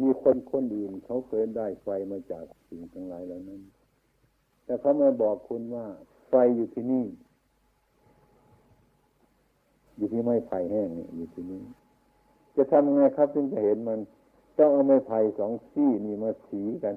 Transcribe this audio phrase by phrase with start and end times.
[0.00, 3.62] มีคนคนอื่นเขาเคยได้ไฟมาจากสิ่งทั้งหลายเหล่านั้น
[4.64, 5.86] แต่เขามาบอกคุณว่า
[6.28, 7.06] ไฟอยู่ที่นี่
[9.96, 11.62] อยู่ที่ไม้ไผ่แห้งนี่อยู่ที่นี่
[12.56, 13.98] จะทำยังไงครับถึงจะเห็นมัน
[14.58, 16.94] ต้องเอาไม้ไผ่สองซี่นี่มาสีกัน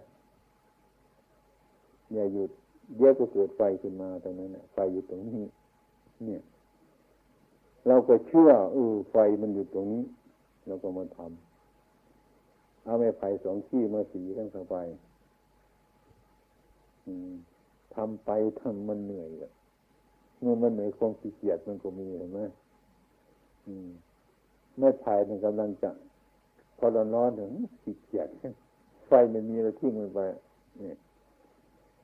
[2.13, 2.49] อย่าหยุด
[2.97, 5.43] เดี๋ยวก็เกิดไฟขึ้นมาตรงนั้นไฟอยู่ตรงนี้
[6.25, 6.41] เนี่ย
[7.87, 10.03] เราก็เชื่อเออไฟมันอยู่ตรงนี้
[10.67, 11.50] เราก็มาทำ
[12.83, 14.77] เอาไม้ไผ่สองขี้มาสีกันเข้าไป
[17.95, 19.29] ทำไปทำมันเหนื่อย
[20.39, 22.39] เมื่อมันเหนื่อยความขี้เกียจมันก็มีเห็นไหม
[24.77, 25.89] ไม้ไผ่มันกำลังจะ
[26.77, 28.27] พอเราร้อนถึงขี้เกียจ
[29.07, 30.19] ไฟไม่มีเราทิ้งมันไป
[30.81, 30.93] นี่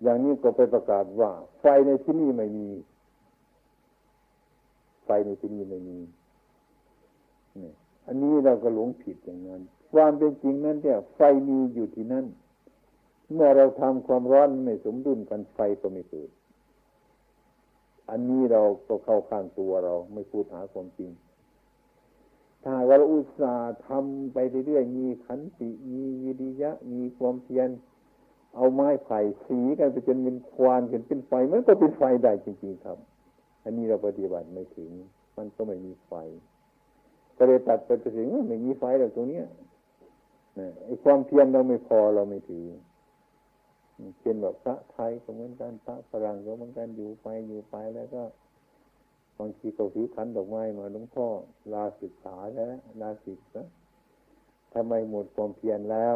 [0.03, 2.67] อย่างนี้ก็ไปประกาศว่า ไฟในที่นี่ไม่มี
[5.05, 5.97] ไฟในที่นี่ไม่มี
[7.57, 7.71] นี่
[8.07, 9.61] อันนี้เราก็หลงผิดอย่างนั้น
[9.93, 11.19] ความเป็นจริงนั้นเนี่ยไฟ
[11.49, 12.25] มีอยู่ที่นั่น
[13.33, 16.29] เมื่อเราทำความร้อนไม่สมดุลกันไฟก็ไม่เกิด
[18.09, 21.11] อันนี้เราก็เข้าข้างตัวเราไม่พูดหาความจริง
[22.63, 27.69] ถ้าเราอุตส่าห์ทำไปเรื่อยๆมีขันติมีวิริยะ มีความเพียร
[28.55, 32.97] เอาไม้ไผ่สีกันไปจนเป็นควานกันเป็นไฟมันก็เป็นไฟได้จริง ๆ ครับ
[33.63, 34.91] อันนี้เราปฏิบัติไม่ถึง
[35.37, 36.11] มันก็ไม่มีไฟ
[37.37, 39.53] ก็เลยตัดไปถึงไม่มีไฟแล้ตรงนี้นะ
[40.83, 42.67] ไอ้ความเพียรเราไม่พอเราไม่ถือ
[44.19, 48.23] เช่นแบบพระไทยก็เหมือนกันพระฝรั่งก็เหมือนกันอยู่ไปอยู่ไปแล้วก็
[49.39, 51.27] บางทีก็ถือขันดอกไม้มาหลวงพ่อ
[51.73, 52.67] ลาศึกษาแล้ว
[53.01, 53.67] ลาศิกนะ
[54.73, 56.15] ทำไมหมดความเพียรแล้ว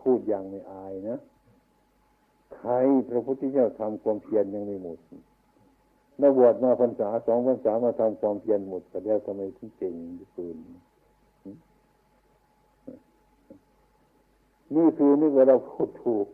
[0.00, 1.18] พูดอย่างไม่อายนะ
[2.56, 2.72] ใคร
[3.08, 4.98] พระพุทธเจ้าทำความเพียรยังไม่หมด
[6.20, 9.94] นักบวชมาพรรษาสองพรรษามาทำความเพียรหมดแต่แล้วทำไมถึงเก่ง
[10.36, 10.56] ปืน
[14.76, 16.26] นี่คือนึกว่าเราพูดถูก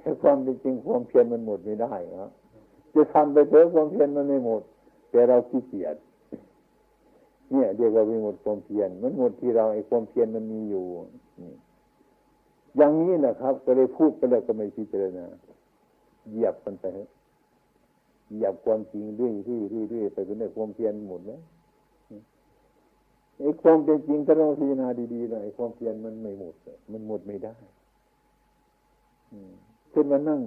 [0.00, 2.30] แต่ความเป็นจริงความเพียรมันหมดไม่ได้ครับ
[2.94, 4.62] จะทำไปเถอะความเพียรมันไม่หมด
[5.10, 5.96] แต่เราขี้เกียจ
[7.50, 10.84] เนี่ยเรียกว่าไม่หมดความเพียรมันหมดที่เราไอ้ความเพียรมันมีอยู่
[12.76, 15.24] อย่างนี้นะครับ ก็เลยพูดไปแล้วก็ไม่พิจารณา
[16.30, 16.86] เหยียบมันไป
[18.32, 21.40] เหยียบความจริงเรื่อยเรื่อยเรื่อยไปเป็นได้ความเพียรหมดแล้ว
[23.38, 26.54] ไอ้ความเป็นจริงถ้าเราพิจารณาดีๆหน่อยความเพียรมันไม่หมด
[26.92, 27.54] มันหมดไม่ได้
[29.90, 30.40] เช่นมานั่ง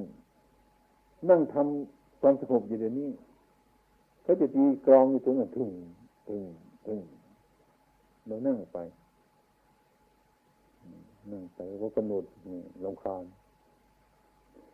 [1.30, 3.10] นั่งทำความสงบอยู่เดี๋ยวนี้
[4.24, 5.70] เขาจะตีกรองอยู่ตรงนั้นถึง
[6.28, 6.42] ถึง
[6.86, 7.00] ถึง
[8.28, 8.80] เรานั่งไป
[11.32, 12.24] นั่งไปก็กำหนด
[12.86, 13.24] ลำคาญ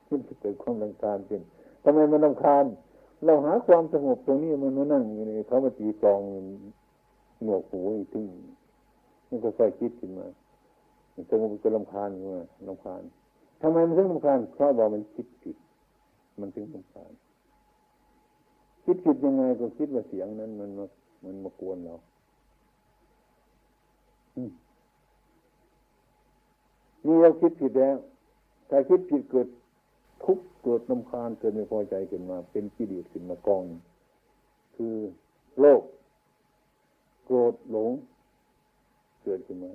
[0.08, 1.42] ขึ้นเกิดความลำคาญขึ้น
[1.84, 2.66] ทำไมมันลำคาญ
[3.26, 6.22] เราหาความสงบตรงนี้มันมานั่งอยู่ในเขามาตีกรอง
[7.44, 8.24] หนวกหูอีกที
[9.30, 10.28] มันก็ค่อยคิดขึ้นมา
[11.30, 13.02] สงบก็ลำคาญขึ้นมาลำคาญ
[13.62, 15.58] ทำไมมันถึงลำคาญเพราะว่ามันคิดผิด
[16.40, 17.12] มันถึงลำคาญ
[18.86, 20.86] คิดผิดยังไงก็คิดว่าเสียงนั้น มันมา
[21.24, 21.96] มันมากวนเรา
[24.36, 24.38] อ
[27.06, 27.98] นี่เราคิดผิดแล้ว
[28.70, 29.48] ถ้าคิดผิดเกิด
[30.26, 33.64] ทุกข์เกิดน้ำคานเกิดไม่พอใจขึ้นมา เป็นกิเลสขึ้นมากอง
[34.76, 34.96] คือ
[35.60, 35.82] โลภ
[37.26, 37.92] โกรธหลง
[39.24, 39.72] เกิดขึ้นมา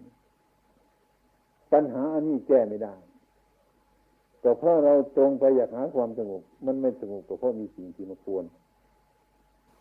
[1.72, 2.94] ปัญหาอันนี้แก้ไม่ได้
[4.40, 8.44] แต่เพราะเราตรงไปอยากหาความสงบมันไม่สงบก็เพราะมีสิ่งที่มาควร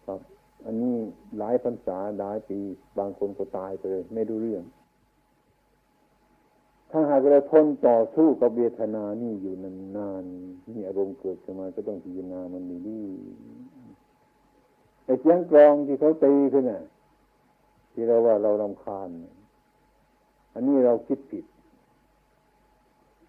[0.06, 0.20] ครับ
[0.66, 0.98] อันนี้
[1.38, 2.60] หลายพรรษาหลายปี
[3.00, 4.64] บางคนก็ตายไปเลยไม่ดูเรื่อง
[6.92, 16.82] ถ้าหากเราทนต่อสู้กับเวทนานี่อยู่นานๆนี่อารมณ์เกิดขึ้นมาก็ต้องพิจารณามันดีๆไอ้เสียงกรองที่เขาตีขึ้นน่ะ
[17.92, 19.10] ที่เราว่าเราลำคาญ
[20.54, 21.46] อันนี้เราคิดผิด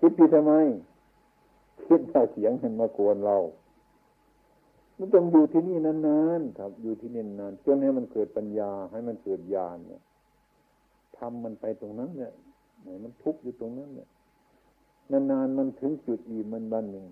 [0.00, 0.52] คิดผิดทำไม
[1.86, 3.36] คิดว่าเสียงมันมากวนเรา
[4.98, 10.02] มันต้องอยู่ที่นี่นานๆครับอยู่ที่นี่นานจนให้มันเกิดปัญญา ให้มันเกิดญาณเนี่ย
[11.16, 12.32] ทำมันไปตรงนั้นเนี่ย
[12.82, 14.08] ไหนมันทุกข์อยู่ตรงนั้นเนี่ย
[15.12, 17.06] นานๆมันถึงจุดอิ่มมันบันหนึ่ง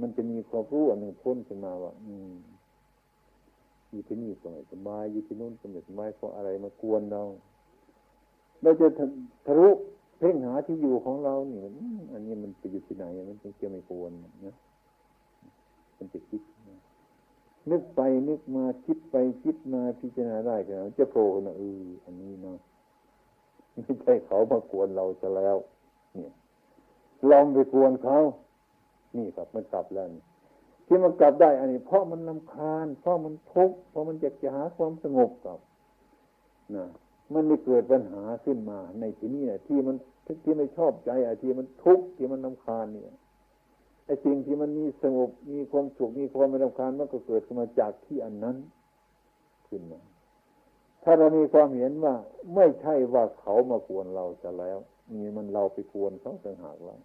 [0.00, 2.34] มันจะมีความรู้อันหนึ่งพ้นขึ้นมาว่า อืม
[3.90, 7.22] อยู่ที่นี่ก็ไม่สบายอยู่ที่นู่นก็ไม่สบายเพราะอะไรมากวนเรา
[8.62, 8.86] เราจะ
[9.46, 9.68] ทะลุ
[10.18, 11.60] เพ่งหาที่อยู่ของเราเนี่ย
[12.12, 14.10] อันนี้มันจะอยู่ที่ไหนมันจะไม่ควร
[14.46, 14.54] นะ
[15.98, 16.42] มันจะคิด
[17.70, 22.58] นึกไปนึกมาคิดไปคิดมาพิจารณาได้ก็จะโผล่นะเอออันนี้เนาะ
[23.72, 25.56] ไม่ใช่เขามากวนเราจะแล้ว
[26.14, 26.32] เนี่ย
[27.30, 28.18] ลองไปกวนเขา
[29.16, 30.06] นี่ครับมันกลับแล้ว
[30.86, 35.58] ที่มันกลับได้อันนี้ เพราะมันลำคาญ เพราะมันทุกข์เพราะมันอยากจะหาความสงบกับ
[36.74, 36.86] นะ
[37.32, 39.96] มันไม่เกิดปัญหาขึ้นมา ในที่นี้เนี่ยที่มัน
[40.44, 43.16] ที่ไม่ชอบใจอที่มันทุกข์ที่มันนำคาญเนี่ย
[44.06, 48.56] ไอ้สิ่งที่มันมีสงบมีความสุขมีความไม่นำคาญมันก็เกิดขึ้นมาจากที่อันนั้น
[49.68, 50.00] ขึ้นมา
[51.02, 52.14] ถ้าเรามีความเห็นว่า
[52.54, 54.78] ไม่ใช่ว่าเขามากวนเราจะแล้ว
[55.14, 57.00] นี่มันเราไปกวนเขาต่างหากแล้ว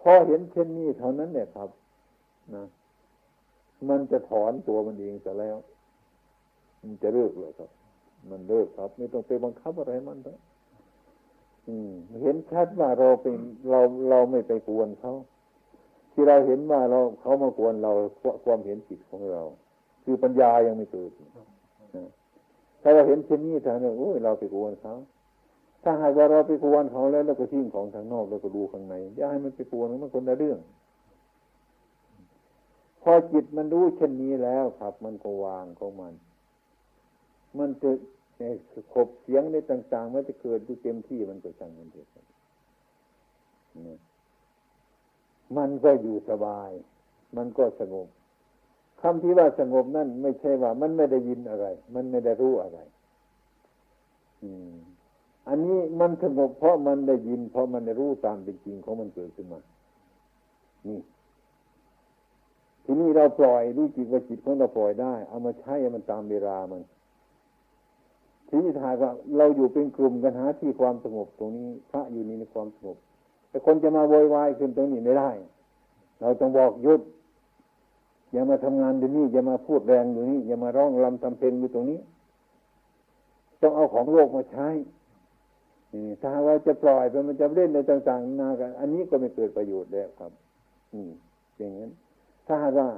[0.00, 1.68] พอเห็นเช่นนี้เท่านั้นเนี่ยครับ
[2.54, 2.64] นะ
[3.88, 5.56] มันจะถอนตัวมันเองจะแล้ว
[6.82, 7.70] มันจะเลิกเลยครับ
[8.30, 10.38] มันเลิกครับ ไม่ต้องไปบังคับอะไรมันแล้ว
[12.22, 13.34] เห็นชัดว่าเราเป็น
[13.70, 13.80] เรา
[14.10, 15.12] เราไม่ไปกวนเขา
[16.12, 17.92] ที่เราเห็นว่าเราเขามากวนเรา
[18.44, 19.42] ความเห็นผิดของเรา
[20.04, 21.10] คือปัญญายังไม่เกิด
[22.82, 24.94] ถ้าเราเห็นเช่นนี้ทางนี้โอ้ยเราไปกวนเขา
[25.82, 30.58] ถ้าหากว่าเราไปกวนเขาแล้วเราก็ทิ้งของทางนอกเราก็ดูข้างในอย่าให้มันไปกวนมันคนละเรื่อง
[33.02, 36.14] พอจิตมันรู้เช่นนี้แล้วครับ มันก็วางของมัน
[37.58, 37.90] มันจะ
[38.94, 42.06] ขบเสียงในต่าง ๆ มันจะเกิดดูเต็มที่มันก็สั่งมันเถิด
[45.56, 46.70] มันก็อยู่สบาย
[47.36, 48.08] มันก็สงบ
[49.00, 52.78] คำที่ว่าสงบนั่นไม่ใช่ว่า มันไม่ได้ยินอะไร มันไม่ได้รู้อะไร
[54.42, 54.74] อืม
[55.48, 59.60] อันนี้มันสงบเพราะมันได้ยิน เพราะมันได้รู้ตามเป็นจริงของมันเกิดขึ้นมา
[60.88, 60.98] นี่
[62.84, 66.82] ทีนี้เราปล่อยรู้จิตว่าจิตของเราปล่อยได้ เอามาใช้มันตามเวลามัน
[68.48, 72.96] ทีนี้ถ้าว่าเราอยู่เป็นกลุ่มกันหาที่ความสงบตรงนี้ พระอยู่นี่ในความสงบ
[73.48, 75.30] แต่คนจะมาโวยวายขึ้นตรงนี้ไม่ได้
[76.20, 77.00] เราต้องบอกยุด
[78.32, 82.00] อย่ามาทำงานอยู่นี่อย่ามาพูดแรงอยู่นี่อย่ามาร้องลำทำเพลงอยู่ตรงนี้
[83.62, 84.68] ต้องเอาของโลกมาใช้
[86.20, 90.32] ถ้าว่าจะปล่อยไปมันจะเล่นในต่างๆนากัน อันนี้ก็ไม่เกิดประโยชน์แล้วครับ
[90.92, 91.10] อืม
[91.58, 91.90] อย่างนั้น
[92.46, 92.88] ถ้าว่า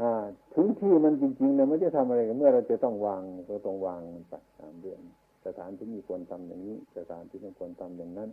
[0.00, 0.10] อ่า
[0.54, 5.00] ถึงที่มันจริงๆเนี่ยมันจะทำอะไรกันเมื่อเราจะต้องวางก็ต้องวางมันไปตามเรื่อง
[5.46, 8.30] สถานที่นี้ควรทำอย่างนี้ สถานที่นี้ควรทำอย่างนั้น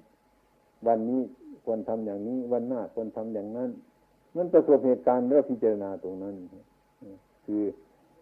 [0.87, 1.21] วันนี้
[1.65, 3.69] ควรทำอย่างนี้ วันหน้าควรทำอย่างนั้น
[4.35, 6.35] มันประสบเหตุการณ์เรื่องพิจารณาตรงนั้น
[7.45, 7.63] คือ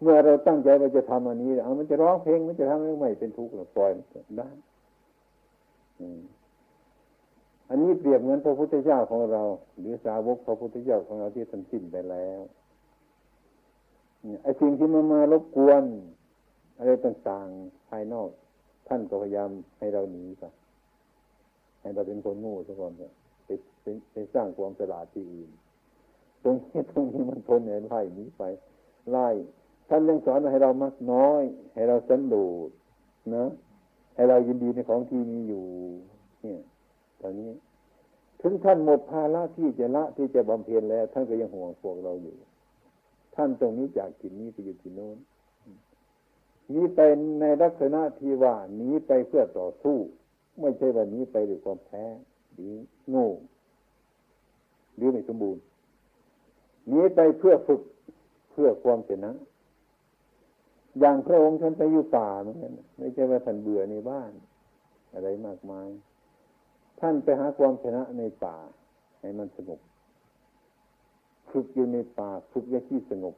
[0.00, 3.90] เมื่อเราตั้งใจว่าจะทำอันนี้เอามันจะร้องเพลงมันจะทำให้ไม่เป็นทุกข์หรือปล่อย
[4.38, 4.48] ได้
[6.00, 6.06] อั
[7.68, 9.42] อันนี้เปรียบเหมือนพระพุทธเจ้าของเรา
[9.78, 12.40] หรือสาวกพระพุทธเจ้าของเราที่ท่านสิ้นไปแล้ว
[14.42, 15.84] ไอ้สิ่งที่มันมารบกวน
[16.78, 18.28] อะไรต่างๆภายนอก
[18.88, 20.44] ท่านก็พยายามให้เราหนีไป
[21.80, 23.50] ให้เราเป็นคนง่ซะก่อนไป
[23.82, 25.50] ไปไปสร้างความสลาดที่อื่น
[26.42, 28.42] ตรงนี้ตรงนี้มันทนเห็นไล่หนีไป
[29.10, 29.28] ไล่
[29.88, 31.42] ท่านยังสอนให้เรามักน้อย
[31.74, 32.36] ให้เราสันโด
[32.66, 32.68] ษ
[33.34, 33.44] นะ
[34.14, 35.64] ให้เรายินดีในของที่มีอยู่
[36.42, 36.60] เนี่ย
[37.20, 37.50] ตอนนี้
[38.40, 42.36] ถึงท่านหมดภาระที่จะละที่จะบำเพ็ญแล้ว ท่านก็ยังห่วงพวกเราอยู่
[43.34, 45.16] ท่านตรงนี้จากที่นี้ไปอยู่ที่โน้น
[46.74, 49.96] นี้เป็นในลักษณะที่ว่านี้ไปเพื่อต่อสู้
[50.60, 52.04] ไม่ใช่ว่านี้ไปด้วยความแพ้
[52.52, 52.72] หรือ
[53.08, 53.28] โง่
[54.96, 55.62] หรือไม่สมบูรณ์
[56.92, 57.80] นี้ไปเพื่อฝึก
[58.52, 59.32] เพื่อความชนะ
[61.00, 64.32] อย่างพระองค์ท่านไปอยู่ป่าเหมือนกันไม่ใช่ว่าท่านเบื่อในบ้าน
[65.14, 65.88] อะไรมากมาย
[67.00, 68.56] ท่านไปหาความชนะในป่า
[69.20, 69.80] ให้มันสงบ
[71.50, 73.34] ฝึกอยู่ในป่าฝึกในที่สงบ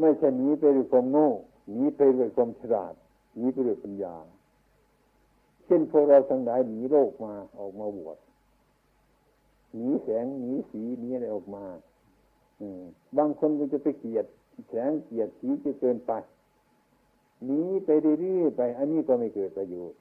[0.00, 1.28] ไม่ใช่หนีไปด้วยความโง่
[1.70, 2.94] หนีไปด้วยความฉลาด
[3.36, 4.16] หนีไปด้วยปัญญา
[5.64, 8.18] เช่นพวกเราทั้งหลายหนีโลกมาออกมาบวช
[9.74, 11.64] หนีแสงหนีสีหนีอะไรออกมา
[12.60, 12.66] อื
[13.16, 14.26] บางคนก็จะไปเกลียด
[14.68, 16.12] แสงเกลียรติสีจะเกินไป
[17.44, 19.98] หนีไปเรื่อยๆไป อันนี้ก็ไม่เกิดประโยชน์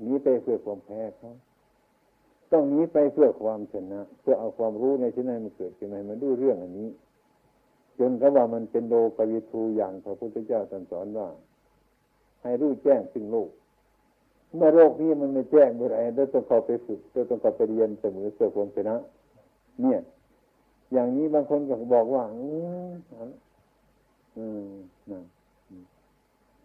[0.00, 1.32] หนีไปเพื่อความแพ้เขา
[2.52, 6.88] ต้องหนีไปเพื่อความชนะ เพื่อเอาความรู้ในที่นั้นมันเกิดขึ้นมามันดูเรื่องอันนี้
[7.98, 10.60] จนก็ว่ามันเป็นโลกวิทูอย่างพระพุทธเจ้า
[10.90, 11.28] สอนว่า
[12.42, 13.50] ให้รู้แจ้งซึ่งโลก
[14.56, 18.96] เมื่อโลกนี้มันไม่แจ้งเมื่อไรเราต้องเข้าไปฝึกเราต้องเข้าไปเรียนเสมอเพื่อความชนะ
[19.80, 19.98] เนี่ย
[20.92, 22.46] อย่างนี้บางคนก็บอกว่า อื
[22.90, 22.92] ม
[24.36, 24.68] อืม
[25.12, 25.20] นะ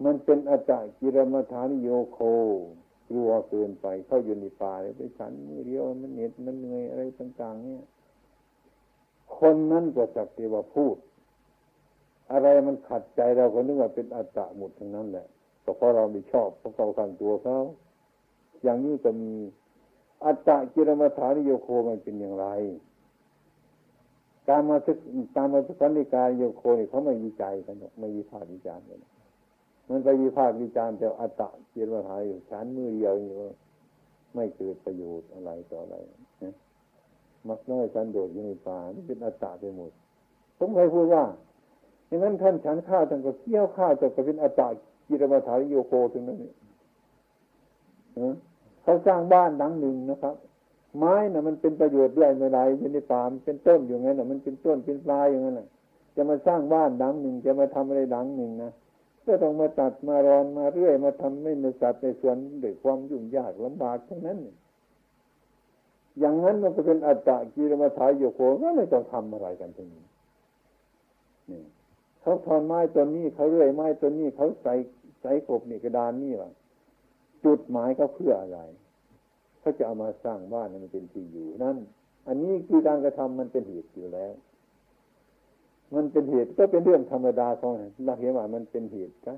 [0.04, 2.20] มันเป็นอาจากิรมฐานโยโค
[3.10, 7.84] กลัวเกินไป เข้าอยู่ในป่าเลยไปฉันมือเดียวมันเหน็ดมันเหนื่อยอะไรต่าง ๆ เนี่ย
[9.38, 10.96] คนนั้นก็สักแต่ว่าพูด
[12.32, 15.28] อะไรมันขัดใจเราก็นึกว่าเป็นอัตตะหมดทั้งนั้นแหละ
[15.64, 17.58] ก็เพราะเราไม่ชอบเพราะเขาขังตัวเขา
[18.64, 19.34] อย่างนี้จะมี
[20.26, 22.48] อัตตะกิรมฐานโยโคมันเป็นอย่างไร
[24.50, 24.98] การมาศึก
[25.36, 29.00] การมาศึกษาในกายโยโคนี่เขาไม่วิจัยกันหรอกไม่วิพากษ์วิจารณ์กัน
[29.90, 33.50] มันไปวิพากษ์วิจารณ์แต่อัตตะเกียรติหายอยู่ฉันมือเดียวนี่ว่
[34.36, 35.96] ไม่เกิดประโยชน์อะไรต่ออะไร
[36.44, 36.54] นะ
[37.48, 39.92] มักน้อยฉันโดดอยู่ในป่านี่เป็นอัตตะไปหมด
[40.58, 41.24] ผมเคยพูดว่า
[42.08, 44.68] อย่างนั้นท่านฉันข้าวท่านก็เคี่ยวข้าวจะก็เป็นอัตตะ
[45.08, 46.52] จิรมาถาริโยโกถึงนั้นนี่
[48.84, 50.36] เขาสร้างบ้านหลังหนึ่งนะครับ
[50.98, 55.68] ไม้น่ะมันเป็นประโยชน์ด้วยไม่ไรอยู่ในป่ามันเป็นต้นอยู่งั้นน่ะมันเป็นต้นเป็นปลายอย่างนั้นน่ะ
[56.16, 58.72] จะมาสร้างบ้านหลังหนึ่งจะมาทำอะไรหลังหนึ่งนะ
[59.26, 64.40] ก็ต้องมาตัดมารอนมาเรื่อยมาทำไม่ในสัตว์ในส่วนด้วยความยุ่งยากลำบากทั้งนั้น
[66.20, 70.04] อย่างนั้นมันก็เป็นอัตตะกีรมาถายโยโกก็ไม่ต้องทำอะไรกันทีนี้
[71.50, 71.62] นี่
[72.22, 74.74] เขาทอนไม้ตัวนี้เขาเรื่อยไม้ตัวนี้เขาใส่
[75.22, 76.52] ใส่กบนี่กระดานนี่ว่า
[77.46, 78.60] จุดหมายก็เพื่ออะไร
[79.60, 81.78] เขาจะเอามาสร้างบ้านมันเป็นที่อยู่นั่น
[82.28, 84.34] อันนี้คือการกระทำมันเป็นเหตุอยู่แล้ว
[85.96, 87.72] มันเป็นเหตุก็เป็นเรื่องธรรมดาของ
[88.06, 89.38] เราเห็นว่ามันเป็นเหตุครับ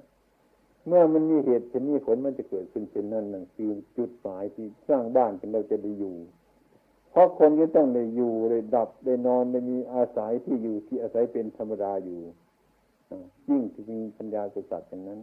[0.87, 6.15] เมื่อมันมีเหตุจะมีผลมันจะเกิดขึ้นเป็นนั่นนั่นคือจุดหมายที่สร้างบ้านเป็นเราจะได้อยู่
[7.11, 12.19] เพราะคนก็ต้องได้อยู่ได้ดับได้นอนได้มีอาศัยที่อยู่ที่อาศัยเป็นธรรมดาอยู่
[13.49, 15.19] ยิ่งที่มีปัญญาสุสัตว์อย่างนั้น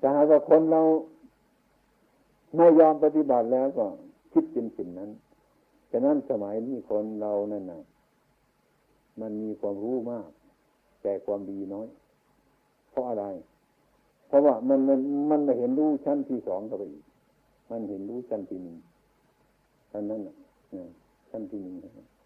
[0.00, 0.82] ถ้าหากว่าคนเรา
[2.56, 3.86] ไม่ยอมปฏิบัติแล้วก็
[4.32, 5.10] คิดเป็นสิ่งนั้น
[5.90, 7.82] ฉะนั้นสมัยนี้คนเรานั่นนะ
[9.20, 10.28] มันมีความรู้มาก
[11.02, 11.88] แต่ความดีน้อย
[12.90, 13.26] เพราะอะไร
[14.28, 14.98] เพราะว่ามันมัน
[15.30, 17.04] มันไม่เห็นรู้ชั้นที่สองเข้าไปอีก
[17.70, 18.76] มันเห็นรู้ชั้นที่หนึ่ง
[19.90, 20.34] ท่านนั้นนะ
[21.30, 21.76] ชั้นที่หนึ่ง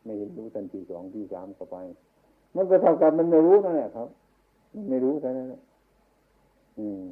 [0.04, 1.76] ไม่เห็นรู้ชั้นที่สองที่สามเข้าไป
[2.56, 4.08] มันก็เท่ากับมันไม่รู้นั่นแหละครับ
[4.74, 5.48] มันไม่รู้แค่นั้น
[6.78, 7.02] อืม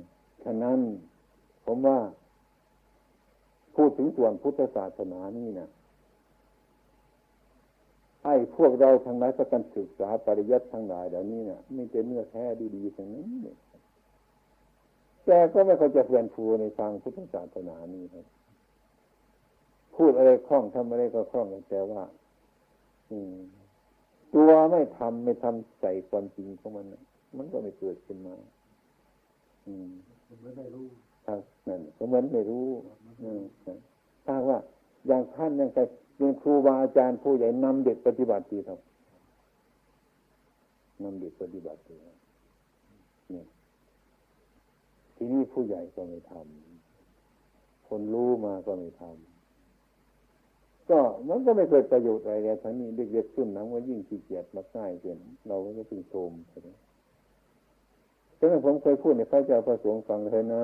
[0.45, 0.79] ฉะนั้น
[1.67, 1.99] ผมว่า
[3.77, 5.69] พูดถึงส่วนพุทธศาสนานี่นะ
[8.27, 12.45] ไอ้พวกเราทั้งหลายก็การศึกษาปริยัติทั้งหลายเหล่านี้เนี่ยไม่เป็นเนื้อแท้
[12.77, 13.29] ดีๆทั้งนั้น
[15.27, 18.25] แต่ก็ไม่ค่อยจะเพื่อนฟูในทางพุทธศาสนานี้ครับ
[19.97, 22.03] พูดอะไรคล่องทำอะไรก็คล่องแต่ว่า
[23.11, 23.35] อืม
[24.35, 26.87] ตัวไม่ทำไม่ทำใส่ความจริงของมัน
[27.37, 28.37] มันก็ไม่เกิดขึ้นมา
[29.67, 29.91] อืม
[30.43, 30.87] ไม่ได้รู้
[31.27, 32.67] ครับนั่นก็เหมือนไม่รู้
[34.27, 34.59] ถ้าว่า
[35.07, 35.79] อย่างท่านยังไง
[36.17, 38.81] เป็นครูบาอาจารย์ผู้ใหญ่นำเด็กปฏิบัติดีครับ
[41.03, 41.97] นำเด็กปฏิบัติดี
[43.33, 43.43] นี่
[45.17, 49.37] ทีนี้ผู้ใหญ่ก็ไม่ทำคนรู้มาก็ไม่ทำ
[50.91, 55.19] ก็มันก็ไม่เกิดประโยชน์อะไรเลยทั้งนี้เด็กๆขึ้นน้ำว่ายิ่งขี้เกียจมาง่ายเกิน
[55.49, 56.69] เราก็ต้องโทมใช่ไหม
[58.39, 60.63] ฉะนั้นผมเคยพูดในพระเจ้าประสงค์ฟังเลยนะ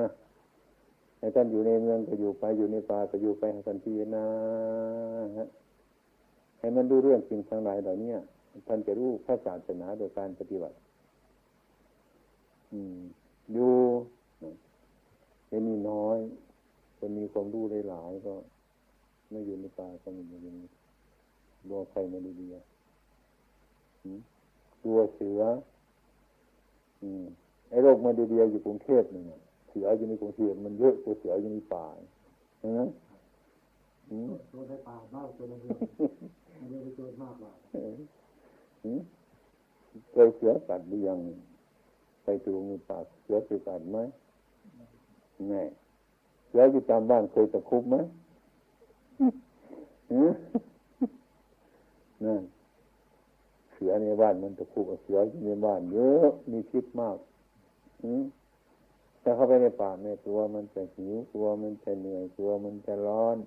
[1.23, 4.25] ให้ท่านอยู่ในเมืองก็อยู่ไปอยู่ในป่าก็อยู่ไปให้ท่านพิจารณา
[6.59, 8.13] ให้มันดูเรื่องสิ่งทั้งหลายเหล่านี้
[8.67, 10.75] ท่านจะรู้พระศาสนาโดยการปฏิบัติ
[12.71, 12.99] อืม
[13.53, 13.73] อยู่
[15.49, 16.17] ไม่มีน้อย
[16.97, 18.33] คนมีความรู้หลายๆก็
[19.29, 20.47] ไม่อยู่ในป่าก็ไม่อยู่ใน
[21.69, 22.47] บัวใครมาดีดี
[24.83, 25.41] ตัวเสือ
[27.01, 27.23] อืม
[27.69, 29.23] ไอ้โรคมาดีดีอยู่กรุงเทพนี่
[29.73, 31.85] สืออยู่ในกรุงเทพมันเยอะตัวเสืออยู่ในป่า
[32.59, 32.81] ใช่ไหม
[34.51, 35.79] ตัวในป่ามากตัวในเมือง
[36.59, 37.51] มันไม่ได้ตัวมากกว่า
[40.11, 41.19] เคยเสือตัดหรือยัง
[42.23, 43.97] ไปดูในป่าเสือเคยตัดไหม
[45.49, 45.63] แน่
[46.47, 47.95] เสืออยู่ตามบ้านเคยตะคุบไหม
[52.25, 52.41] นั่น
[53.73, 57.17] เสือในบ้านมันตะคุบเสืออยู่ในบ้านเยอะมีพิษมาก
[58.03, 58.23] อืม
[59.23, 63.37] ถ้าเข้าไปในป่าเนี่ยตัวมันจะหิวตัวมันจะเหนื่อยตัวมันจะร้อน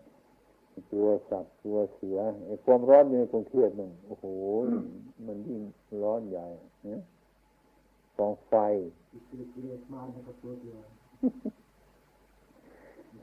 [0.93, 4.25] ตัวสัตว์ตัวเสือไอ้ความร้อนในกรุงเทพมันโอ้โห
[5.27, 5.63] มันยิ่ง
[6.03, 6.47] ร้อนใหญ่
[6.85, 7.01] เนี่ย
[8.17, 8.55] กองไฟ
[9.93, 10.01] มา
[10.43, 10.79] ตัวเสือ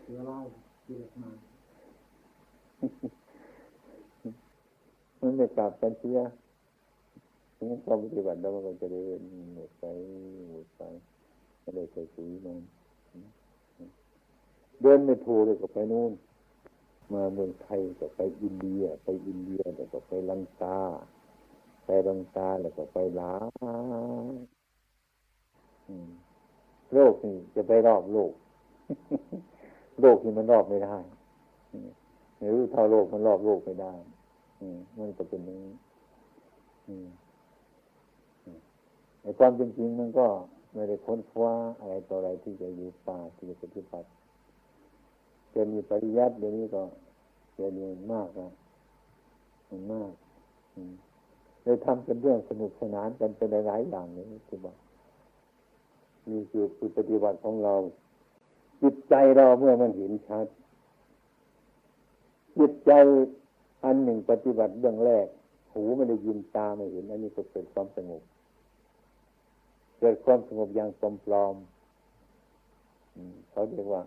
[0.04, 0.46] เสือร้าย
[1.22, 1.32] มา
[5.22, 6.20] มันไม่กลับกันเสีย
[7.70, 9.20] งั้นความปฏิบัติแล้วมันก็จะเดิน
[9.56, 10.23] หมดไปหมดไป
[11.74, 12.58] ได้ใส่ปุ๋ยมัน
[14.82, 16.12] เดินไม่ถูกเลยก็ไปนู่น
[17.14, 20.80] มาเมืองไทยก็ไปอินเดีย ไปอินเดียแล้วก็ไปลังกา
[21.86, 23.34] ไปลังกาแล้วก็ไปลา
[26.94, 28.34] โลกนี่จะไปรอบโลก
[30.02, 30.98] โลกนี่มันรอบไม่ได้
[32.38, 33.94] ไม่รู้เท่าโลกมันรอบโลกไม่ได้
[34.98, 35.74] มันจะเป็นอย่างนี้
[39.22, 40.28] ในความจริงมันก็
[40.74, 44.08] ไม่ได้ค้นคว้าอะไรต่ออะไรที่จะอยู่ป่าที่จะปฏิบัติ
[45.56, 46.84] จะมีปริยัติเดี๋ยวนี้ก็
[47.60, 48.50] จะมีมากนะ
[49.70, 50.14] มันมาก
[51.64, 54.76] เลยทำเป็นเรื่องสนุกสนานกันเป็นหลายอย่างเลยที่บอก
[56.30, 57.74] มีคือปฏิบัติของเรา
[58.82, 60.46] จิตใจเราเมื่อมันเห็นชัด
[62.58, 62.92] จิตใจ
[63.84, 65.28] อันหนึ่งปฏิบัติเบื้องแรก
[65.74, 68.22] หูไม่ได้ยินตาไม่เห็น อันนี้ก็เป็นความสงบ
[70.06, 71.56] เกิดความสงบอย่างสมปลอม
[73.50, 74.02] เขาเรียกว่า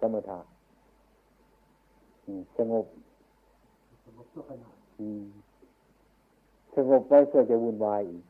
[0.00, 0.40] สมถะ
[2.56, 2.86] สงบ
[4.04, 4.26] สงบ
[6.74, 8.24] สงบไว้เพื่อจะวุ่นวายอีก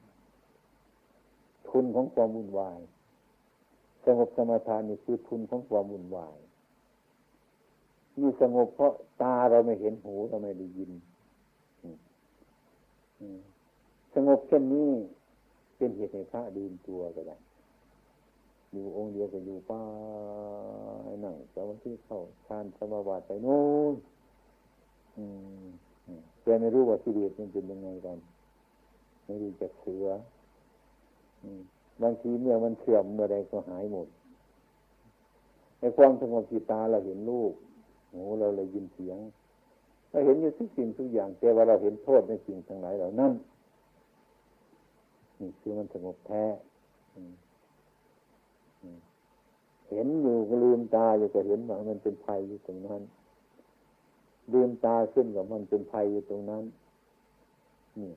[1.68, 2.78] ทุนของความวุ่นวาย
[4.04, 6.36] สงบสมาทานนี่คือทุนของความวุ่นวาย
[8.20, 10.90] นี่สงบเพราะตาเราไม่เห็นหูเราไม่ได้ยิน
[14.14, 14.90] สงบเช่นนี้
[15.78, 17.36] เป็นเหตุให้พระดื่มตัวก็ได้
[18.72, 19.82] อยู่องค์เดียวก็อยู่ป้า
[21.04, 23.60] ให้นั่งสมาธิเข้าฌานสมาบัติไปโน่
[23.92, 23.94] น
[26.42, 28.18] แต่ไม่รู้ว่าสิเดชมันเป็นยังไงกัน
[29.24, 30.06] ไม่รู้จักเสือ
[32.02, 34.06] บางทีเมื่อมันเสื่อมเมื่อใดก็หายหมด
[35.78, 37.52] ในความสงบจิตตาเราเห็นรูป
[38.12, 39.18] หูเราเลยยินเสียง
[40.10, 43.32] เราเห็นอยู่ทุกสิ่งทุกอย่างแต่ว่าเราเห็นโทษในสิ่งทั้งหลายเหล่านั้น
[45.40, 46.44] นี่คือมันสงบแท้
[49.90, 53.02] เห็นอยู่ก็ลืมตาอยู่ก็เห็นว่ามันเป็นภัยอยู่ตรงนั้น
[54.52, 56.64] ลืมตาขึ้นกับมันเป็นภัยอยู่ตรงนั้น
[57.98, 58.12] นี่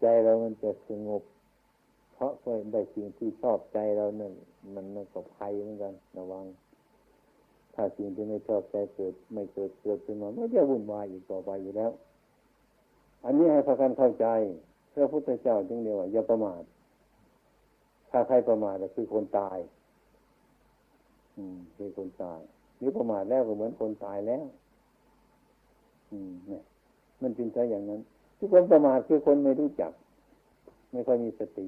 [0.00, 1.22] ใจเรามันจะสงบ
[2.12, 4.30] เพราะเคยได้สิ่งที่ชอบใจเราเนี่ย
[4.74, 6.44] มันมันก็ภัยเหมือนกัน ระวัง
[7.74, 11.90] ถ้าสิ่งที่ไม่ชอบใจเกิด ไม่เกิดเกิดขึ้นมาไม่จะวุ่นวายอีกต่อไปอยู่แล้ว
[13.24, 14.26] อันนี้ให้พากันเข้าใจ
[14.96, 16.62] พระพุทธเจ้าจึงเรียกว่าอย่าประมาท
[18.10, 19.58] ถ้าใครประมาทก็คือคนตาย
[21.36, 22.40] อืม คือคนตาย
[22.80, 24.46] นี่ประมาทแล้วก็เหมือนคนตายแล้ว
[26.12, 26.62] อืมเนี่ย
[27.22, 28.00] มันเป็นใจอย่างนั้น
[28.38, 29.92] ทุกคนประมาทคือคนไม่รู้จัก
[30.92, 31.66] ไม่ค่อยมีสติ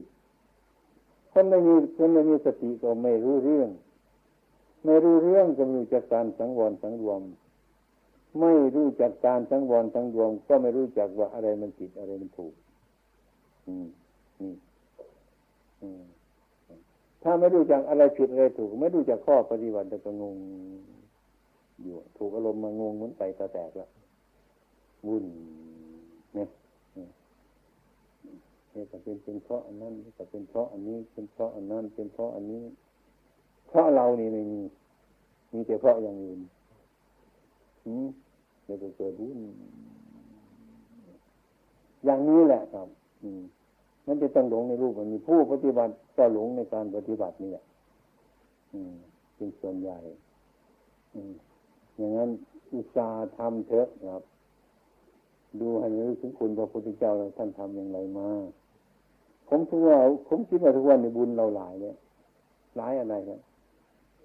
[1.33, 3.71] คนไม่มีคนไม่มีสติก็ไม่รู้เรื่อง
[4.85, 7.21] ไม่รู้เรื่องก็ไม่รู้จักการสังวรสังรวม
[8.41, 12.55] ไม่รู้จักการสังวรสังรวม ก็ไม่รู้จักว่าอะไรมันผิดอะไรมันถูก
[13.69, 14.53] นี่
[17.23, 20.37] ถ้าไม่รู้จักอะไรผิดอะไรถูก ไม่รู้จักข้อปฏิบัติก็งง
[21.83, 23.91] อยู่ ถูกอารมณ์มางงเหมือนไตตาแตกแล้ว
[25.07, 25.25] วุ่น
[26.35, 26.49] เนี่ย
[28.75, 32.63] นี่ก็เป็นเป็นเพราะอันนั้นก็เป็นเพราะอันนี้ เป็นเพราะอันนั้น เป็นเพราะอันนี้
[33.69, 34.63] เพราะเรานี่ไม่มี
[35.53, 36.41] มีแต่เพราะอย่างอื่น
[37.87, 38.07] อืม
[38.65, 39.39] เดี๋ยวก็เกิดวุ่น
[42.05, 42.89] อย่างนี้แหละครับ
[43.23, 43.43] อืม
[44.09, 47.65] มันจะต้องหลงในรูปมันมีผู้ปฏิบัติก็หลงในการปฏิบัตินี่แหละ
[49.37, 49.99] เป็นส่วนใหญ่
[51.97, 52.31] อย่างนั้น
[52.75, 54.23] อุตสาห์ทำเถอะครับ
[55.61, 58.29] ดูให้รู้ถึงคุณพระพุทธเจ้าท่านทำอย่างไรมา
[59.49, 61.97] ผมคิดว่าผมคิดว่าทุกวันในบุญเราหลายเนี่ย
[62.77, 63.41] หลายอะไรครับ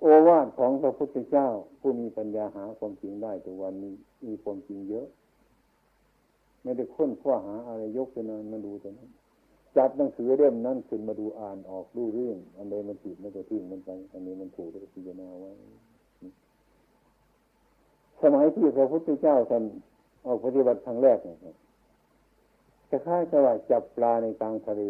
[0.02, 1.48] โอวาทของพระพุทธเจ้า
[1.80, 3.94] ผู้มีปัญญาหาความจริงได้ทุกวันนี้
[4.28, 5.08] มีความจริงเยอะ
[6.64, 9.10] ไม่ได้ค้นคว้าหาอะไรยกขึ้นมามาดูแต่นั้น
[9.78, 15.52] จับหนังสือเล่มนั้นขึ้นมาดูอ่านออกรู้เรื่องอันใดมันผิดมันก็ทิ้งมันไปอันนี้มันถูกแล้วก็พิจารณาไว้
[18.22, 19.64] สมัยที่พระพุทธเจ้าท่าน
[20.26, 21.38] ออกปฏิบัติครั้งแรกเนี่ย
[22.90, 24.82] จะคล้ายกับว่าจับปลาในกลางทะเล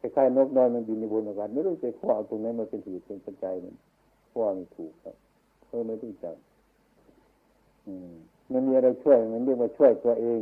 [0.00, 3.74] คล้ายนกน้อยมันบินในบนอากาศไม่รู้จะข้อตรงนั้นมันเป็นเหตุเป็นปัจจัยมัน
[4.32, 5.16] ข้อไม่ถูกครับ
[5.66, 6.36] เพื่อไม่รู้จัก
[7.86, 8.12] อืม
[8.52, 10.40] มันมีอะไรช่วยมันเรียกว่าช่วยตัวเอง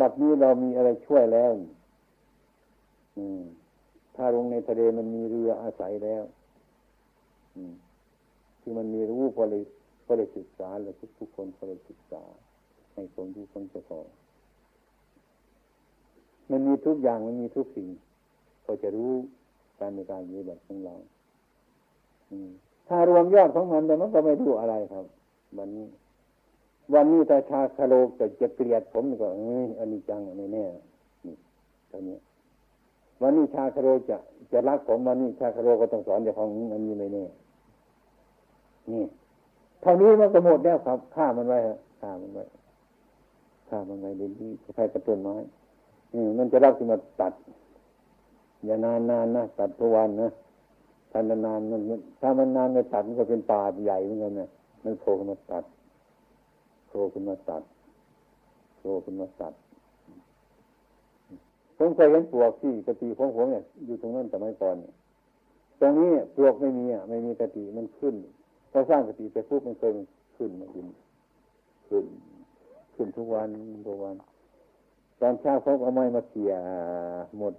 [0.00, 1.50] บัดนี้เรามีอะไรช่วยแล้ว
[4.16, 6.22] ถ้าลงในทะเลมันมีเรืออาศัยแล้ว
[8.60, 9.62] ที่มันมีรู้พอเลย
[10.04, 12.22] พอเลยศึกษาเลยทุกทุกคนพอเลยศึกษา
[12.92, 14.00] ให้คนรู้คนจะพอ
[16.50, 17.88] มันมีทุกอย่างมันมีทุกสิ่ง
[18.66, 19.10] ก็จะรู้
[19.78, 20.94] การในการปฏิบัติของเรา
[22.88, 25.04] ถ้ารวมยอดของมันแต่มันก็ไม่รู้อะไรครับ
[25.58, 25.86] วันนี้
[26.94, 30.64] วันนี้ถ้าชาคาโลเกิดจะเกลียดผมก็เอออันนี้จังอันนี้แน่
[31.26, 31.34] นี่
[31.90, 32.16] ตอนนี้
[33.22, 34.16] วันนี้ชาคาโลจะ
[34.52, 37.24] จะรักผมวันนี้ชาคาโลก็ต้องสอนอย่าของอันนี้ไม่แน่
[38.92, 39.04] นี่
[39.80, 42.44] เท่านี้มันก็หมดแล้วครับฆ่ามันไว้ครับฆ่ามันไว้
[43.68, 45.34] ฆ่ามันไว้เดี๋ยวนี้ใครกระตุ้นไม้
[46.12, 47.32] อืมันจะรักที่มาตัด
[48.66, 50.28] อย่านานนานนะตัดทุกวันนะ
[51.10, 51.80] ถ้านานนานมัน
[52.20, 54.48] ถ้ามันนานไม่ตัดมันก็เป็นป่าใหญ่เหมือนกันนะ
[54.84, 55.64] มันโผล่มาตัด
[56.88, 57.62] โผล่ขึ้นมาตัด
[58.78, 59.52] โผล่ขึ้นมาตัด
[61.76, 64.94] ผมเคยเห็นปลวกที่กะติของผมเนี่ยอยู่ตรงนั้นแต่ไม่ก่อนเนี่ย
[65.80, 68.14] ตรงนี้ปลวกไม่มีอะไม่มีกะติมันขึ้น
[68.70, 69.92] พอสร้างกะติไปปุ๊บมันเคย
[70.36, 70.86] ขึ้นมาขึ้น
[71.88, 72.04] ขึ้น
[72.94, 73.48] ขึ้นทุกวัน
[73.86, 74.16] ทุกวัน
[75.20, 76.52] ตอนเช้าเขาเอาไม้มาเขี่ย
[77.38, 77.54] หมด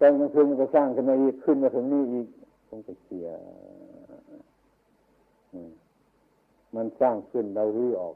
[0.00, 2.26] ตอนกลางคืนมันก็สร้างขึ้นมาอีกขึ้นมาถึงนี่อีก
[2.68, 3.28] ผมก็เขี่ย
[5.52, 5.70] อืม
[6.78, 8.14] มันสร้างขึ้นเรารื้อออก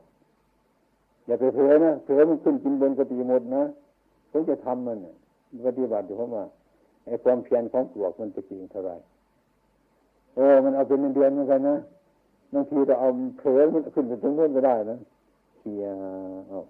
[1.26, 3.62] อย่าไปเผลอนะเผลอมันขึ้นกินบนกติหมดนะ
[4.30, 4.98] ผมจะทำมัน
[5.66, 6.44] ปฏิบัติอยู่เพราะว่า
[7.06, 8.92] ไอ้ความเพียรของปลวกมันจะจริงเท่าไร
[10.34, 11.76] โอ้มันเอาเป็นเดือนเหมือนกันนะ
[12.54, 14.98] บางทีเราเอาเผลอมันขึ้นไปตรงนู้นก็ได้นะ
[15.58, 15.84] เคลีย
[16.52, 16.66] ออก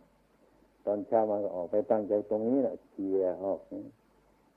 [0.85, 3.61] ตอนเช้ามาก็ออกไปตั้งใจตรงนี้แหละเคลียออก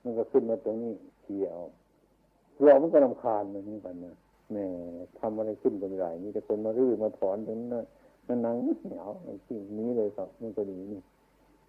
[0.02, 0.92] มันก็ขึ้นมาตรงนี้
[1.22, 1.70] เคลียออก
[2.62, 4.14] เรามันก็ลำคาญมันนี่กันนะ
[4.54, 4.60] แหม
[5.20, 7.84] ทำอะไรขึ้นก็ไม่ได้มีแต่คนมารื้อมาถอนตรงนั้น
[8.28, 9.08] นั่นนังเหนียว
[9.48, 11.00] สิ่งนี้เลยครับมันก็ดีนี่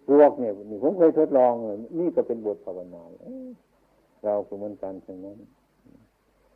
[0.06, 3.02] พวกเนี่ยนี่ผมเคยทดลองเลยนี่ก็เป็นบทภาวนา
[4.24, 5.38] เราก็เหมือนกันเช่นนั้น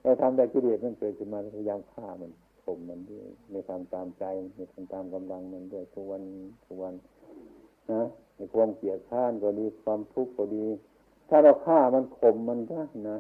[0.03, 2.31] เราทำได้กิเลสมันเกิดขึ้นมาพยายามฆ่ามัน
[2.63, 4.25] ข่มมันด้วยในทำตามใจ
[4.57, 6.23] ในทำตามกำลังมันด้วยทุกวัน
[6.65, 6.95] ทุกวัน
[7.93, 8.03] นะ
[8.37, 10.67] ในความเกลียดข้านก็ดีความทุกข์ก็ดี
[11.29, 13.19] ถ้าเราฆ่ามันข่มมันได้นะ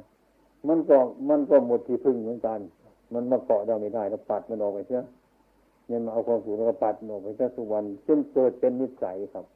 [0.68, 0.96] มันก็
[1.28, 2.60] มันก็หมดที่พึ่งเหมือนกัน
[3.14, 5.02] มันมาเกาะเราไม่ได้เราปัดมันออกไปเสีย
[5.86, 9.46] เนี่ยมาเอาความสูงแล้วก็ปัดออกไปเสียทุกวันจนเกิดเป็นนิสัยครับ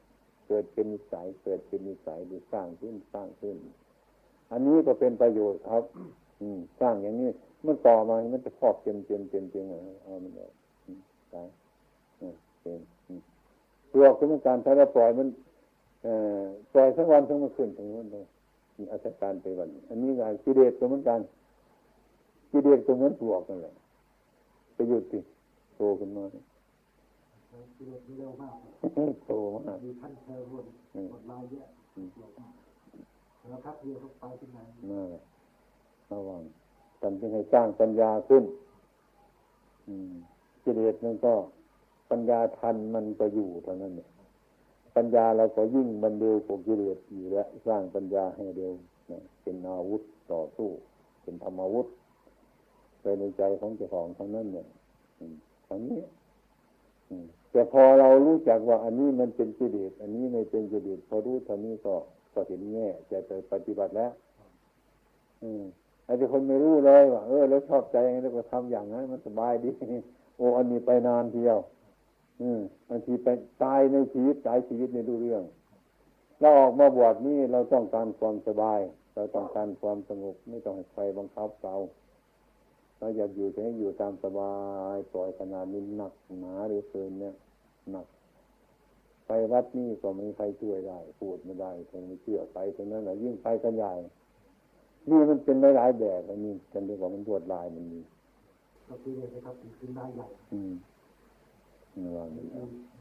[0.47, 3.55] เกิดเป็นนิสัยเกิดเป็นนิสัยดูสร้างขึ้นสร้างขึ้น
[4.51, 5.83] อันนี้ก็เป็นประโยชน์ครับ
[6.41, 7.29] อืมสร้างอย่างนี้
[7.65, 9.65] มันต่อมา มันจะครอบเต็มเต็มเต็มเต็ม
[10.03, 10.53] เอามันออก
[11.33, 11.47] ตาย
[12.61, 12.79] เป็น
[13.93, 15.27] ตัวคือมันการถ้าเราปล่อยมัน
[16.73, 18.25] ปล่อยทั้งวันทั้งมื่อคืนทั้งวันเลย
[18.77, 21.19] มีอาการไปวัน อันนี้งานกิเลสก็เหมือนกัน
[22.55, 23.73] กิเลสก็เหมือนปลวกนั่นแหละ
[24.73, 25.19] ไปหยุดสิ
[25.75, 26.23] โตขึ้นมา
[27.77, 28.53] กิเลสเร็วมาก
[29.27, 30.65] โตมากมีขั้นเทอร์วน
[31.11, 31.67] กดลายเยอะ
[33.49, 34.59] แล้วครับเรียกไปที่ไหน
[34.91, 35.03] น่า
[36.11, 36.41] ระวัง
[37.01, 38.43] กันจึงให้สร้างปัญญาขึ้น
[40.63, 41.33] กิเลสมันก็
[42.11, 44.09] ปัญญาทันมันก็อยู่เท่านั้นเนี่ย
[44.95, 48.73] ปัญญาเราก็ยิ่งมันเร็วกว่ากิเลสอยู่แล้วสร้างปัญญาให้เร็ว
[49.41, 50.69] เป็นอาวุธต่อสู้
[51.23, 51.87] เป็นธรรมอาวุธ
[53.05, 54.67] ไปในใจของเจ้าของทั้งนั้นเนี่ย
[55.67, 56.01] ทั้งนี้
[57.51, 61.95] แต่พอเรารู้จักว่า อันนี้มันเป็นกิเลสอันนี้ไม่เป็นกิเลสพอรู้เท่านี้ก็
[62.33, 64.11] ก็เห็นแง่จะไปปฏิบัติแล้ว
[65.43, 65.63] อืม
[66.05, 69.71] ไอ้ที่คนไม่รู้เลยว่าเออแล้วชอบใจแล้วก็ทำอย่างนั้นมันสบายดี
[70.37, 71.57] โอ้อันนี้ไปนานเที่ยว
[72.41, 73.27] อืมบางทีไป
[73.63, 75.43] ตายในชีวิตตายชีวิตในดูเรื่อง
[76.39, 78.79] เราออกมาบวชนี่เราต้องการความสบาย
[79.15, 81.75] เราต้องการความสงบไม่ต้องให้ใครบังคับเรา
[82.97, 84.53] เราอยากอยู่จะให้อยู่ตามสบา
[84.95, 87.35] ยปล่อยขนาดนี้หนักหนาหรือเกินเนี่ย
[87.91, 88.07] หนัก
[89.27, 93.93] ไปวัดนี่ก็ไม่มีใครช่วยได้ พูดไม่ได้คงไม่เชื่อไปตรงนั้นแหละยิ่งไปกันใหญ่
[95.09, 97.99] นี่มันเป็นหลายๆแบบอันนี้กันเรียกว่ามันรวดลายมันมี
[98.87, 100.73] ก็คือเลยนะครับขึ้นได้ใหญ่อืม
[102.15, 102.25] ว่า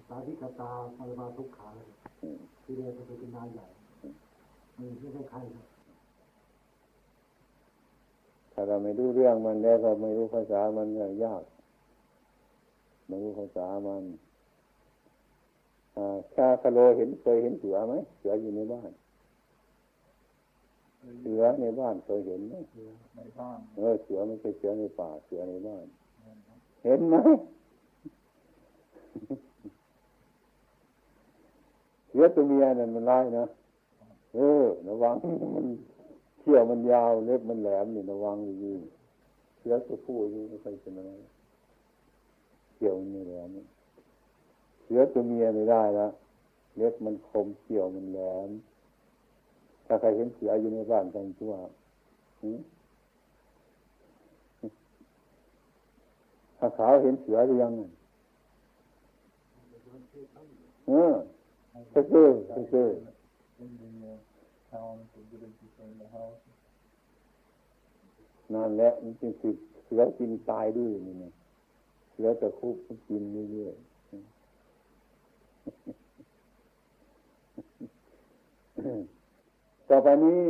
[0.09, 1.69] ตาที่กตาปรมาทุกขา
[2.63, 3.67] คือเลยจะเป็นได้ใหญ่
[4.77, 5.67] มันไม่ใช่ใครครับ
[8.55, 11.43] ถ้าเราไม่รู้เรื่องมันแล้วก็ไม่รู้ภาษามันก็ยาก
[13.07, 14.03] ไม่รู้ภาษามัน
[16.35, 18.91] ชาคาโลเห็นเคยเห็นเสือไหมเสืออยู่ในบ้าน
[21.21, 22.55] เสือในบ้านเคยเห็นไหม
[23.17, 25.85] ในบ้านเออเสือไม่ใช่เสือในป่าเสือในบ้าน
[26.85, 27.15] เห็นไหม
[32.09, 33.45] เสือตัวเมียนั่นมันร้ายนะ
[34.35, 35.17] เออระวัง
[35.55, 35.67] มัน
[36.47, 38.75] เขี้ยวมันยาวเล็บมันแหลมนี่ระวังดี
[39.59, 41.11] เสือตัวผู้นี่ไม่ใช่เป็นอะไร
[42.75, 43.49] เขี้ยวมันแหลม
[44.83, 46.09] เสือตัวเมียไม่ได้ละ
[46.77, 48.51] เล็บมันคมเขี้ยวมันแหลม
[49.87, 51.53] ถ้าใครเห็นเสืออยู่ในบ้านกันชั่ว
[56.59, 57.73] ถ้าขาวเห็นเสือหรือยัง
[60.89, 61.15] เออ
[61.95, 62.89] ก็คือก็คือ
[68.55, 69.51] นั่นแหละมันเป็นสื
[69.85, 71.33] เสือกินตายด้วยนี่นะ
[72.13, 72.77] เสือจะคุบ
[73.09, 73.95] กินเรื่อยๆ
[79.89, 80.41] ต่อไปนี้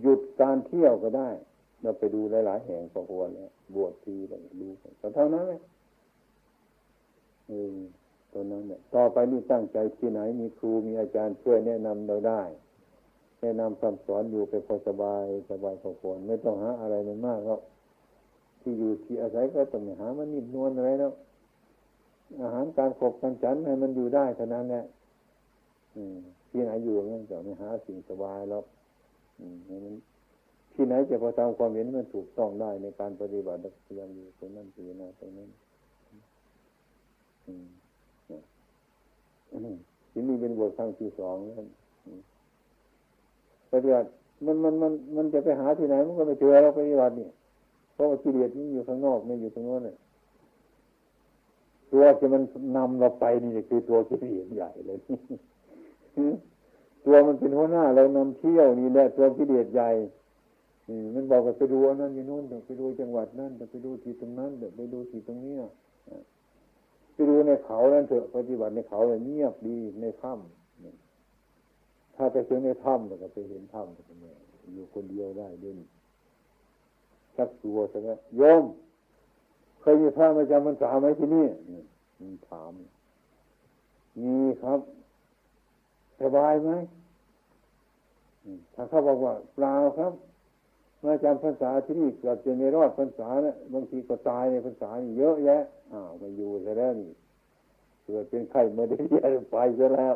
[0.00, 1.28] หยุดการเที่ยวก็ได้
[1.82, 5.60] เราไปดูหลาย ๆ แห่งพอควรแล้วบวชทีไปดูแต่เท่านั้นเลย
[7.48, 7.78] เออ
[8.34, 12.42] ตัวนั้นเนี่ยต่อไปนี่ตั้งใจที่ไหนมีครูมีอาจารย์ช่วยแนะนำเราได้
[13.40, 17.60] แนะนำคำสอนอยู่ไปพอสบายสบายพอควรไม่ต้องหาอะไรมันมากแล้ว
[18.60, 21.12] ที่อยู่ที่อาศัยก็ต้องหามันนิ่มนวลอะไรแล้ว
[22.42, 24.84] อาหารการขบการฉันให้มันอยู่ได้เท่านั้นแหละ
[26.50, 28.62] ที่ไหนอยู่งั้นจะไม่หาสิ่งสบายแล้ว
[30.74, 35.50] ที่ไหนจะพอทำความเห็นมันถูกต้องได้ในการปฏิบัติพยายามอยู่ตรงนั้นตรงนั้นตรงนั้น
[40.12, 41.66] ที่นี่เป็นบทครั้งที่สองแล้ว
[43.70, 44.08] ปฏิบัติ
[44.46, 47.28] มันมันมันมันจะไปหาที่ไหนมันก็ไม่เจอเราปฏิบัตินี่
[47.94, 49.96] เพราะว่ากิเลสมันอยู่ข้างนอกไม่อยู่ตรงนั้นเลย
[51.92, 52.42] ตัวที่มัน
[52.76, 54.98] นำเราไปนี่คือตัวกิเลสใหญ่เลย
[57.04, 59.90] ตัวมันเป็นหัวหน้าเรานำเที่ยวนี่แหละตัวกิเลสใหญ่
[61.14, 65.56] มันบอกว่าไปดูนั่นอยู่นู้นไปดูจังหวัดนั่นไปดูที่ตรงนั้นไปดูที่ตรงนี้
[67.14, 74.16] ไปดูในเขานั่นเถอะปฏิบัติในเขาเลยเงียบดีในถ้ำถ้าไปถึงในถ้ำก็ไปเห็นถ้ำก็เป็น
[74.74, 75.74] อยู่คนเดียวได้ด้วย
[77.36, 78.64] ชักตัวใช่ไหมโยม
[79.80, 81.46] เคยมีพระมาจำพรรษาไหมที่นี่
[82.20, 82.72] มีถาม
[84.22, 84.80] มีครับ
[86.20, 86.70] สบายไหม
[88.74, 90.12] ถ้าเขาบอกว่าเปล่าครับ
[91.04, 95.62] มาจำพรรษาที่นี่เกือบจะไม่รอดพรรษาเนะบางทีก็ตายในพรรษาเยอะแยะ
[95.92, 97.10] อ้าวมาอยู่ซะแล้วนี่
[98.04, 98.96] เกิดเป็นไข้มาได้
[99.34, 100.14] ยไปซะแล้ว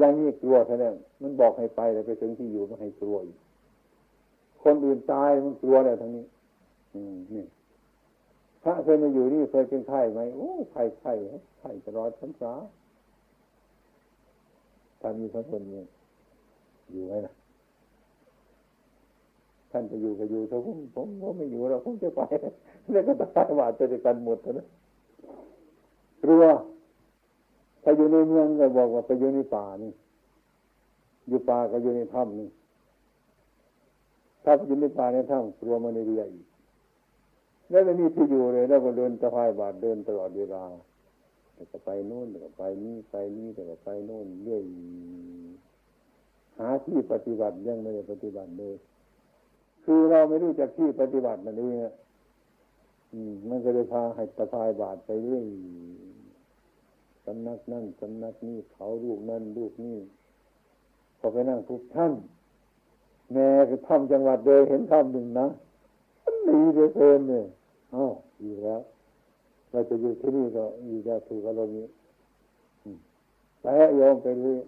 [0.00, 3.38] ยังนี่กลัวซะแล้วมันบอกให้ไปแต่ไปถึงที่อยู่มันให้กลัวอีก
[4.62, 6.24] คนอื่นตายมันกลัวแล้วทั้งนี้
[6.94, 7.44] อืมนี่
[8.62, 11.12] พระเคยมาอยู่นี่เคยเป็นไข้ไหมโอ้ไข้ไข้
[11.58, 12.52] ไข้ตลอดพรรษา
[15.00, 15.82] ถ้ามีพระคนนี้
[16.92, 17.34] อยู่ไหมนะ
[19.74, 22.20] ท่านจะอยู่ก็อยู่ถ้าผมผมก็ไม่อยู่แล้วผมจะไป
[22.92, 24.66] แล้วก็ตายว่าจะกันหมดนะ
[26.22, 26.44] กลัว
[27.82, 29.92] ถ้าอยู่ในเมืองก็บอกว่าไปอยู่ในป่านี่
[31.28, 32.48] อยู่ป่าก็อยู่ในถ้ำนี่
[34.44, 36.46] ถ้าไปอยู่ในป่าในถ้ำกลัวมันในเรืออีก
[37.70, 40.64] แล้วไม่มีที่อยู่เลย แล้วก็เดินตะพายบาดเดินตลอดเวลา
[41.54, 44.62] แต่ก็ไปโน่นแต่ก็ไปนี่ไปนี่แต่ก็ไปโน่นเรื่อย
[46.58, 48.74] หาที่ปฏิบัติยังไม่ได้ปฏิบัติเลย
[49.84, 51.76] คือเราไม่รู้จักที่ปฏิบัติมันเอง
[53.48, 55.44] มันก็เลยพาให้ตะพายบาดไปเรื่อย
[57.24, 59.98] สำนักนั่นสำนักนี้เขาลูกนั่นลูกนี่
[61.18, 62.12] พอไปนั่งทุกท่าน
[63.32, 65.46] แม่ก็ทำจังหวัดเดยเห็นทำหนึ่งนะ
[66.22, 67.44] มันดีเหลือเกินเนี่ย
[67.94, 68.80] อ้าวอีกแล้ว
[69.70, 71.86] เราจะอยู่ที่นี่ก็อีกแล้วถูกอารมณ์นี้
[73.60, 73.64] ไป
[74.00, 74.58] ยอมไปเลย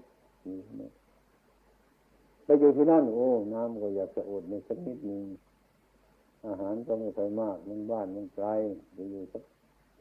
[2.46, 5.22] ไปอยู่ที่นั่นโอ้ น้ำก็อยากจะอดในสักนิดหนึ่ง
[6.46, 8.46] อาหารก็ไม่ค่อยมากมันบ้านมันไกล
[8.94, 9.42] ไปอยู่สัก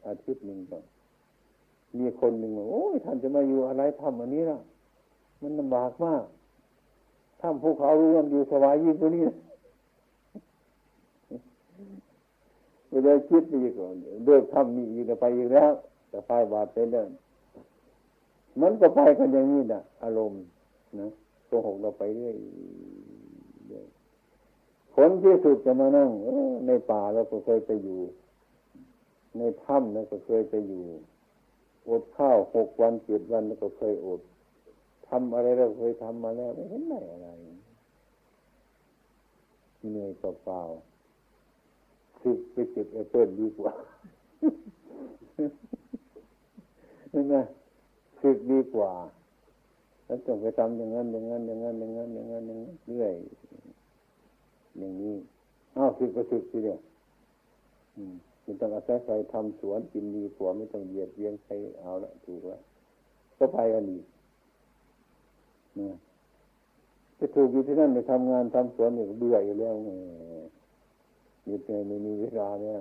[0.06, 0.84] อาทิตย์หนึ่งก่อน
[1.98, 4.58] มีคนหนึ่งบอกโอ้ยท่านจะมาอยู่อะไรทำอันนี้ล่ะ
[5.42, 6.24] มันลำบากมาก
[7.40, 9.24] ถ้ำภูเขารู้ว่าอยู่สบายยิ่งกว่านี้
[12.88, 15.72] ไม่ได้คิดไปอีก่อนเลิกทำมีอีกไปอีกแล้ว
[16.08, 17.10] แต่ไฟบาดไปเดิน
[18.60, 20.40] มันก็ไปกันอย่างนี้นะอารมณ์
[21.00, 21.08] นะ
[21.46, 22.36] โกหกเราไปเรื่อย
[24.94, 26.10] ผลที่สุดจะมานั่ง
[26.66, 28.00] ในป่าเราก็เคยไปอยู่
[29.38, 30.84] ในถ้ำเราก็เคยไปอยู่
[31.88, 34.20] อดข้าวหกวันเจ็ดวันเราก็เคยอด
[35.08, 37.28] ทำอะไรเราเคยทำมาแล้วไม่เห็นไหนอะไร
[39.90, 40.62] เหนื่อยเปล่า
[42.18, 43.72] คือไปเก็บแอปเปิลดีกว่า
[47.10, 47.34] เห็นไหม
[48.18, 48.92] คือดีกว่า
[50.06, 53.12] แล้วต้องไปทำอย่างนั้นอย่างนั้นอย่างนั้นอย่างนั้นอย่างนั้นอย่างนั้นเรื่อย
[54.78, 55.14] อย่างนี้
[55.76, 56.78] อ้าวสึกก็สึกทีเดียว
[58.42, 62.60] คุณต้องอาศัยใครทำสวนกินดีกว่าไม่ต้องเหยียดเยียงใครเอาละถูกล้ว
[63.38, 63.98] ก็ไปกันดี
[65.78, 65.96] นะ
[67.18, 69.90] จะถูกอยู่ที่นั่นไปทำงานทำสวนเนี่ยเบื่ออยู่แล้วไง
[71.44, 72.78] อยู่ในไม่มีเวลาเนี่ย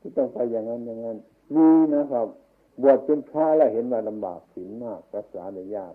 [0.00, 1.16] ที่ต้องไปอย่างนั้นอย่างนั้น
[1.54, 2.26] มีนะครับ
[2.82, 5.94] บวชเป็นพระแล้วเห็นว่าลำบากศีลมากรักษาได้ยาก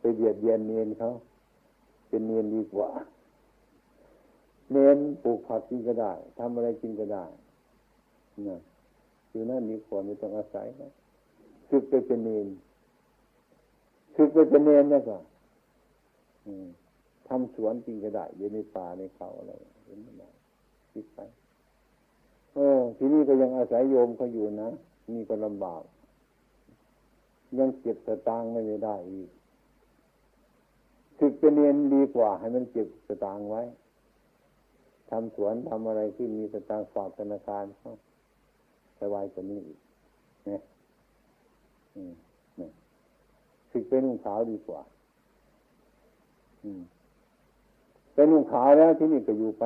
[0.00, 1.08] ไปเบียดเบียนเนียนเขา
[2.08, 2.90] เป็นเนียนดีกว่า
[4.70, 7.24] เนียนปลูกผักกินก็ได้ทำอะไรกินก็ได้
[8.48, 8.58] นะ
[9.30, 10.90] อยู่นั่นดีกว่าไม่ต้องอาศัยนะ
[11.68, 12.46] คึกไปเป็นเนียน
[14.14, 15.18] คึกไปเป็นเนียนนะก็
[17.28, 19.52] ทำสวนกินก็ได้อยู่ในป่าในเขาอะไร
[19.86, 20.22] เห็นไหม
[20.92, 21.18] คิดไป
[22.54, 24.68] เออที่นี่ก็ยังอาศัยโยมเขาอยู่นะ
[25.14, 25.82] นี่ก็ลำบาก
[27.58, 29.30] ยังเก็บสตางค์ไม่ได้อีก
[31.20, 33.62] ฝึกเป็นเรียนดีกว่า ให้มันเก็บสตางค์ไว้
[35.10, 37.92] ทำสวนทำอะไรที่มีสตางค์ฝากธนาคารเขา
[39.00, 39.78] สบายกว่านี้อีก
[40.46, 40.60] เนี่ย
[42.56, 42.70] เนี่ย
[43.70, 44.80] ฝึกเป็นนุ่งขาวดีกว่า
[46.64, 46.82] อืม
[48.14, 49.64] เป็นนุ่งขาวแล้วที่นี่ก็อยู่ไป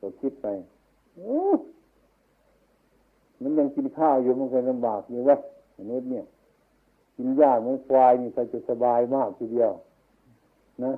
[0.00, 0.46] ก็คิดไป
[3.42, 5.36] มันยังกินข้าวอยู่มันก็ลำบากอยู่วะ
[5.76, 6.24] มนุษย์เนี่ย
[7.16, 9.72] กินหญ้าเหมือนควายนี่จะสบายมากทีเดียว
[10.84, 10.92] นะ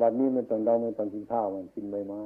[0.00, 2.20] บัดนี้มันต้องเราไม่ต้องกินข้าวมันกินใบไม้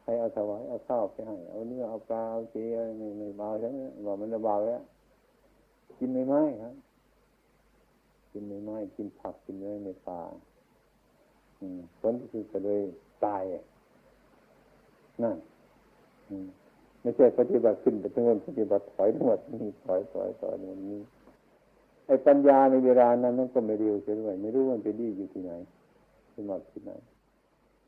[0.00, 2.56] ใครเอาถวายเอาข้าวไปให้เอาเนื้อเอาปลาเอาเจ
[2.98, 4.82] ไม่ไม่เบาใช่ไหมบอกมันจะเบาแล้ว
[5.98, 6.74] กินใบไม้ครับ
[8.32, 10.20] กินใบไม้กินผักกินเนื้อในป่า
[12.00, 12.82] ผลที่สุดก็เลย
[13.24, 13.42] ตาย
[15.22, 15.36] นั่น
[17.02, 21.00] ไม่ใช่ปฏิบัติขึ้นแต่ทั้งวันปฏิบัติถอยทั้งหมดนี่ถอยถอยถอยมันนี้
[22.06, 25.52] ไอ้ปัญญาในเวลานั้นมันก็ไม่เร็วเช่นไรไม่รู้มันไปดีอยู่ที่ไหน
[26.34, 26.92] สมัครที่ไหน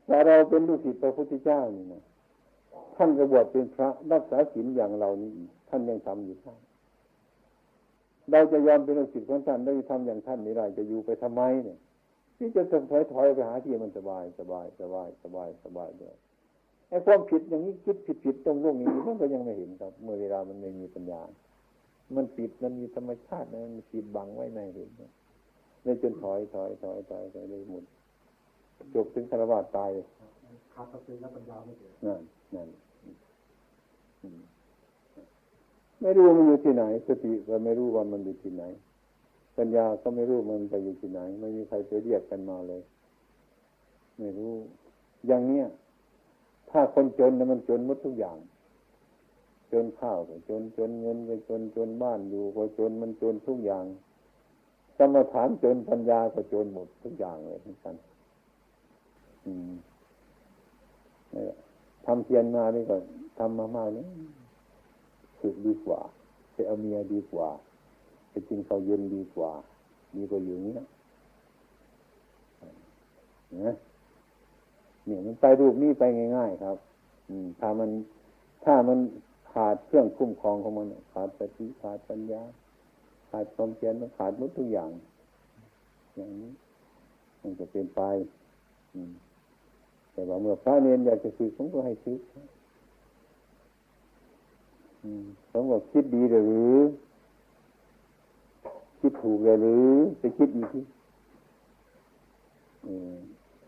[0.05, 2.03] แต่เราเป็นลูกศิษย์พระพุทธเจ้านี่นะ
[2.95, 5.29] ท่านกระบวชเป็นพระรักษาศีลอย่างเรานี่
[5.69, 6.59] ท่านยังทำอยู่ท่าน
[8.31, 11.77] เราจะยอมเป็นลูกศิษย์ของท่านได้ทำอย่างท่านไม่ได้จะอยู่ไปทำไมเนี่ย
[12.37, 16.15] ที่จะถอยถอยไปหาที่มันสบายสบายสบายสบายสบายเลย
[16.89, 21.21] ไอ้ความผิดอย่างนี้คิดผิดผิดตรงโลกนี้มันก็ยังไม่เห็นครับ เมื่อเวลามันไม่มีปัญญา
[22.15, 27.85] มันปิดมันมีธรรมชาติมันปิดบังไว้ในเห็นเลยจนถอยถอยถอยถอยถอยเลยหมุน
[28.95, 29.89] จบถึงคารวะตาย
[30.73, 32.21] ขาดสติและปัญญาไม่เกิดนั่น
[32.55, 32.67] นั่น
[36.01, 38.63] ไม่รู้มันอยู่ที่ไหน สติก็ไม่รู้ว่ามันอยู่ที่ไหน
[39.57, 42.81] ปัญญาก็ไม่รู้มันไปอยู่ที่ไหน ไม่มีใครไปเรียกกันมาเลย
[44.17, 44.53] ไม่รู้
[45.27, 45.65] อย่างเนี้ย
[46.77, 48.37] ถ้าคนจนนะมันจนหมดทุกอย่าง
[49.71, 53.85] จนข้าวก็จนจนเงินก็จนจนบ้านอยู่ก็จนมันจนทุกอย่าง
[54.97, 57.95] สมถานจนปัญญาก็จนหมดทุกอย่างเลยทั้งนั้น
[62.05, 62.97] ทำเพียรมานี่ก็
[63.37, 64.05] ทำมามากนี่
[65.39, 65.99] สุดดีกว่า
[66.53, 67.49] ไปเอาเมียดีกว่า
[68.29, 69.51] ไปกินข้าวเย็นดีกว่า
[70.15, 70.85] ดีกว่าอยู่นี้นะ
[75.05, 76.03] เนี่ยมันไปรูปนี้ไป
[76.37, 76.77] ง่าย ๆ ครับ
[77.29, 77.89] อืมถ้ามัน
[78.65, 78.99] ถ้ามัน
[79.51, 82.41] ขาดเครื่องคุ้มครองของมัน ขาดสติขาดปัญญา
[83.29, 84.91] ขาดความเพียรมันขาดหมดทุกอย่าง
[86.15, 86.51] อย่างนี้
[87.41, 88.01] มันจะเป็นไป
[88.93, 89.11] อืม
[90.11, 92.19] แต่ว่าเมื่อพระเนรอยากจะศึกผมก็ให้ศึก
[95.51, 96.77] ผมก็คิดดีหรือ
[98.99, 100.81] คิดถูกเลยหรือจะคิดอีกที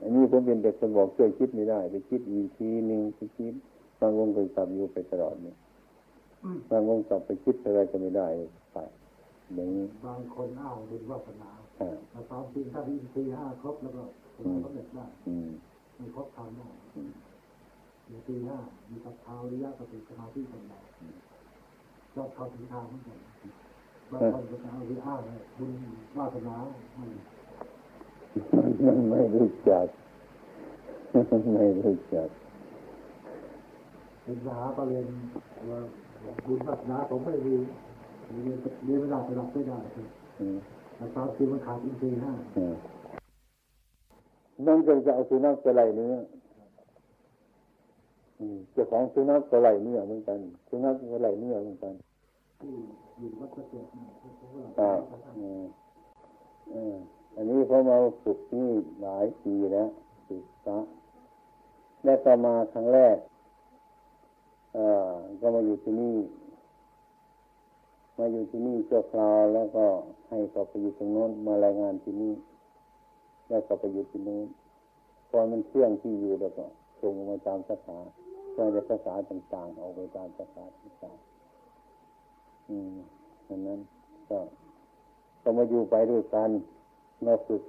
[0.02, 3.54] อันนี้ผมเป็นเด็กคนบอกช่วยคิดไม่ได้ไปคิดอีกทีหนึ่งไปคิด
[4.00, 5.58] บางวงก็กลับอยู่ไปตลอดเนี่ย
[6.70, 8.28] บางวงกลับไปคิดอะไรก็ไม่ได้
[8.74, 8.78] ไป
[9.56, 11.50] อย่างนี้บางคนอ้าวบุญวาสนา
[12.12, 14.04] แต่ตามจริงถ้ามีสี่ห้าครบแล้วก็
[14.64, 15.06] สำเร็จได้
[15.96, 16.68] ไม่ครบทำได้
[18.10, 18.58] มีสี่ห้า
[18.90, 20.80] มีกับเท้าริยะสติสมาธิปัญญา
[22.14, 23.20] ชอบเข้าถึงทางเหมือนกัน
[24.12, 25.22] บางคนก็จะเอาที่อ้าง
[25.58, 25.72] บุญ
[26.18, 26.56] วาสนา
[28.86, 29.88] มันไม่รู้จัก
[31.12, 32.30] ไม่รู้จัก
[34.24, 35.08] เป็นมหาปรริญ
[35.70, 35.80] ญา
[36.46, 37.54] บุญวาสนาผมไม่มี
[38.44, 39.78] เรียนเรียนไม่ได้ไปรับไม่ได้
[40.96, 42.32] แต่ตอนคือมันขาดอินทรีย์ห้า
[44.68, 46.14] นั่นก็จะเอาสุนัขไปไล่เนื้อ
[48.72, 51.94] เจ้าของสุนัขก็ไล่เนื้อเหมือนกันสุนัขก็ไล่เนื้อเหมือนกัน
[53.20, 53.86] อยู่วัดเกิด
[54.80, 54.92] อ่า
[56.74, 58.72] อั อันนี้เขามาฝึกนี่
[59.02, 59.90] หลายปีแล้ว
[60.28, 60.78] ฝึกพระ
[62.04, 63.18] และต่อมาครั้งแรก
[65.40, 66.18] ก็มาอยู่ที่นี่
[68.18, 69.86] มาอยู่ที่นี่ชั่วคราวแล้วก็
[70.30, 72.34] ให้เขาไปอยู่ตรงโน้นมารายงานที่นี่
[73.50, 74.46] แล้วก็ไปอยู่ที่นู้น
[75.30, 76.66] พอมันเชื่องที่อยู่แล้วก็
[77.02, 77.98] ส่งมาตามสาขา
[78.56, 82.96] ก็จะภาษาต่างๆออกไปตามภาษาต่างๆอืม
[83.48, 83.80] ดังนั้น
[84.30, 84.38] ก็
[85.44, 86.50] ก็มาอยู่ไปด้วยกัน
[87.26, 87.62] มาฝึก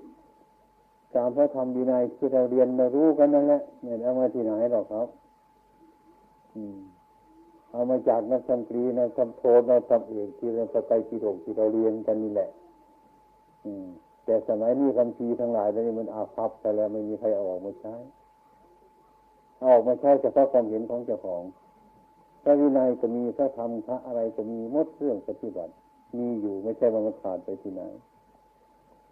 [1.14, 5.08] ตามพระธรรมดีนัยที่เราเรียนมารู้กันนั่นแหละเนี่ยเอามาที่ไหนหรอกครับ
[7.72, 12.48] เอามาจากนักธรรมตรีนักธรรมโทนักธรรมเอกที่เราสไตปิฎกที่เราเรียนกันนี่แหละ
[13.64, 13.86] อืม
[14.24, 17.94] แต่สมัยนี้คำพีทั้งหลายนี่มันอาภัพไปแล้วไม่มีใครเอาออกมาใช้
[19.58, 21.42] เอาออกมาใช้เฉพาะความเห็นของเจ้าของ
[22.42, 25.72] พระวินัยก็มีพระธรรมพระอะไรก็มีมดเรื่องปฏิบัติ
[26.18, 27.82] มีอยู่ไม่ใช่ว่ามันขาดไปที่ไหน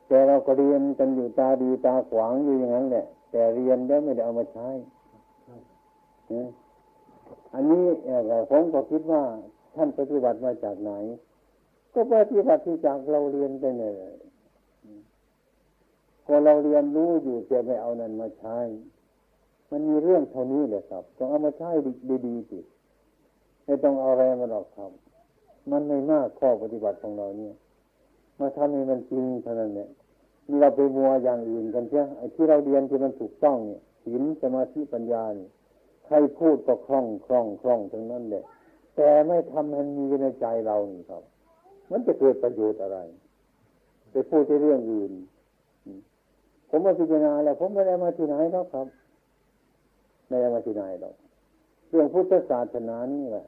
[0.09, 4.69] แต่เราก็เรียนกันอยู่ตาดีตาขวางอยู่อย่างนั้นแหละ แต่เรียนแล้วไม่ได้เอามาใช้
[7.55, 7.85] อันนี้
[8.51, 9.23] ผมก็คิดว่า
[9.75, 10.92] ท่านปฏิบัติมาจากไหน
[11.95, 13.95] ก็ปฏิบัติที่จากเราเรียนไปเนี่ย
[16.25, 18.59] พอเราเรียนรู้อยู่แต่ไม่เอานั้นมาใช้
[19.71, 21.71] มันมีเรื่องเท่านี้แหละครับ ต้องเอามาใช้
[22.27, 22.59] ดีๆสิ
[23.64, 24.90] ไม่ต้องเอาอะไรมาหรอกครับ
[25.71, 27.54] มันไม่มากข้อปฏิบัติของเราเนี่ย
[28.39, 29.89] มาทำให้มันจริงเท่านั้นเนี่ย
[30.61, 35.51] เราไปมัวอย่างอื่นกันใช่ไอ้ที่เราเรียนที่มันถูกต้องเนี่ยศีลสมาธิปัญญาเนี่ย
[36.07, 38.45] ใครพูดก็คล่องคล่องคล่องทั้งนั้นแหละ
[38.97, 41.23] แต่ไม่ทำให้มีในใจเรานี่ครับ
[41.91, 42.99] มันจะเกิดประโยชน์อะไร
[44.11, 45.13] ไปพูดในเรื่องอื่น
[46.69, 48.87] ผมมาพิจารณาแล้ว ผมไม่ได้มาที่ไหนหรอกครับ
[50.29, 51.15] ไม่ได้มาที่ไหนหรอก
[51.91, 53.47] เรื่องพุทธศาสนานี่แหละ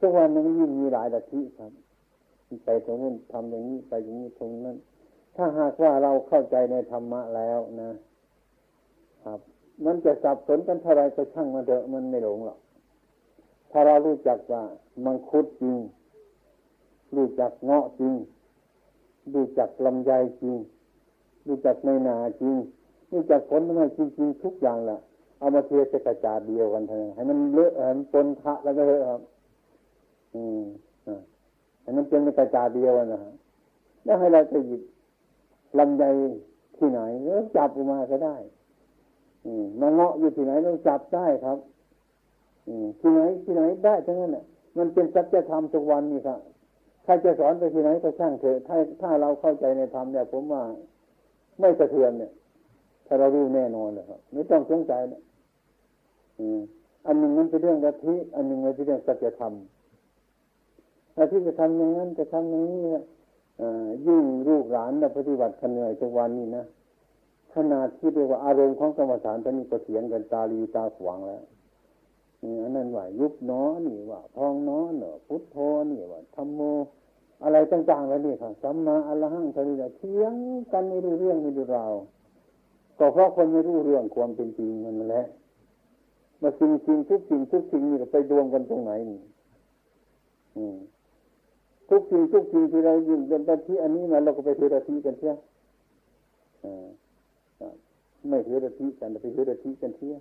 [0.00, 1.72] ทุกวันนี้ยิ่งมีหลายลัทธิครับ
[2.64, 4.76] ไปตรงนู้นทำอย่างนี้ไปอย่างนี้ตรงนั้น
[5.36, 7.90] ถ้าหากว่าเราเข้าใจในธรรมะแล้วนะ
[9.24, 9.40] ครับ
[9.84, 12.58] มันจะสับสนกันเท่าไรก็ช่างมันเถอะมันไม่หลงหรอก
[13.70, 14.62] ถ้าเรารู้จักว่า
[15.04, 15.76] มังคุดจริง
[17.16, 18.14] รู้จักเงาะจริง
[19.34, 20.56] รู้จักลำไยจริง
[21.46, 22.56] รู้จักในนาจริง
[23.12, 25.00] รู้จักผลไม้จริงๆทุกอย่างแหละ
[25.38, 29.22] เอามาเทใส่กระจาดเดียวกันเถอะให้มันเลอะให้มันปนทะแล้วก็เลอะครับ
[30.34, 30.62] อืม
[31.88, 33.32] อ่มันเป็นกระจาเดียวนะฮะ
[34.04, 34.82] แล้วให้เราจะหยิบ
[35.78, 36.04] ลำไย
[36.76, 38.36] ที่ไหนแล้วจับออกมาก็ได้
[39.46, 41.58] อืมมาเงาะอยู่ที่ไหนเราจับได้ครับ
[42.68, 44.44] อืมที่ไหนที่ไหนได้ทั้งนั้นแหละ
[44.78, 46.38] มันเป็นสัจธรรมทุกวันนี่ครับ
[47.04, 50.62] ใครจะสอนไปที่ไหนก็ช่างเถอะถ้าถ้าเราเข้าใจในธรรมเนี่ยผมว่า
[51.60, 52.32] ไม่สะเทือนเนี่ย
[53.06, 55.20] ถ้าเรารู้แน่นอนเลยครับไม่ต้องสงสัยนะ
[56.40, 56.60] อืม
[57.06, 59.52] อันหนึ่งมันเป็นเรื่องกะทิอันหนึ่งมันเป็นเรื่องสัจธรรม
[61.18, 63.04] อาที่จะทำอย่างนั้นจะทำอย่างนี้นะ
[64.06, 66.64] ยิ่งลูกหลานนะปฏิบัติขันเหนื่อยทุกวันนี้นะ
[67.54, 71.42] ขนาดที่เรียกว่าอารมณ์ของกรรมฐานตอนนี้ก็เถียงกันตาลีตาขวางแล้ว
[72.42, 75.56] นี่อันนั้นว่ายุบน้อนี่ว่าพองน้อเนอพุทโธ
[75.90, 76.60] นี่ว่าธรรมโม
[77.42, 80.34] อะไรต่างๆแล้วนี่ค่ะสัมมาอรหังทะเลเถียง
[80.72, 81.92] กันไม่รู้เรื่องไม่รู้ราว
[82.98, 85.24] ก็เพราะคนไม่รู้เรื่องความเป็นจริงมันแหละ
[86.42, 89.20] มาสิ่งจริงทุกสิ่งทุกสิ่งนี่ไปรวมกันตรงไหนนี่
[90.56, 90.76] อืม
[91.90, 95.34] ทุกสิ่งทุกสิ่งที่เรายิงเป็นที่อันนี้มาเราก็ไปเทระทีกันเชีย
[98.28, 100.14] ไม่เทระทีกันไปเทระทีกันเชีย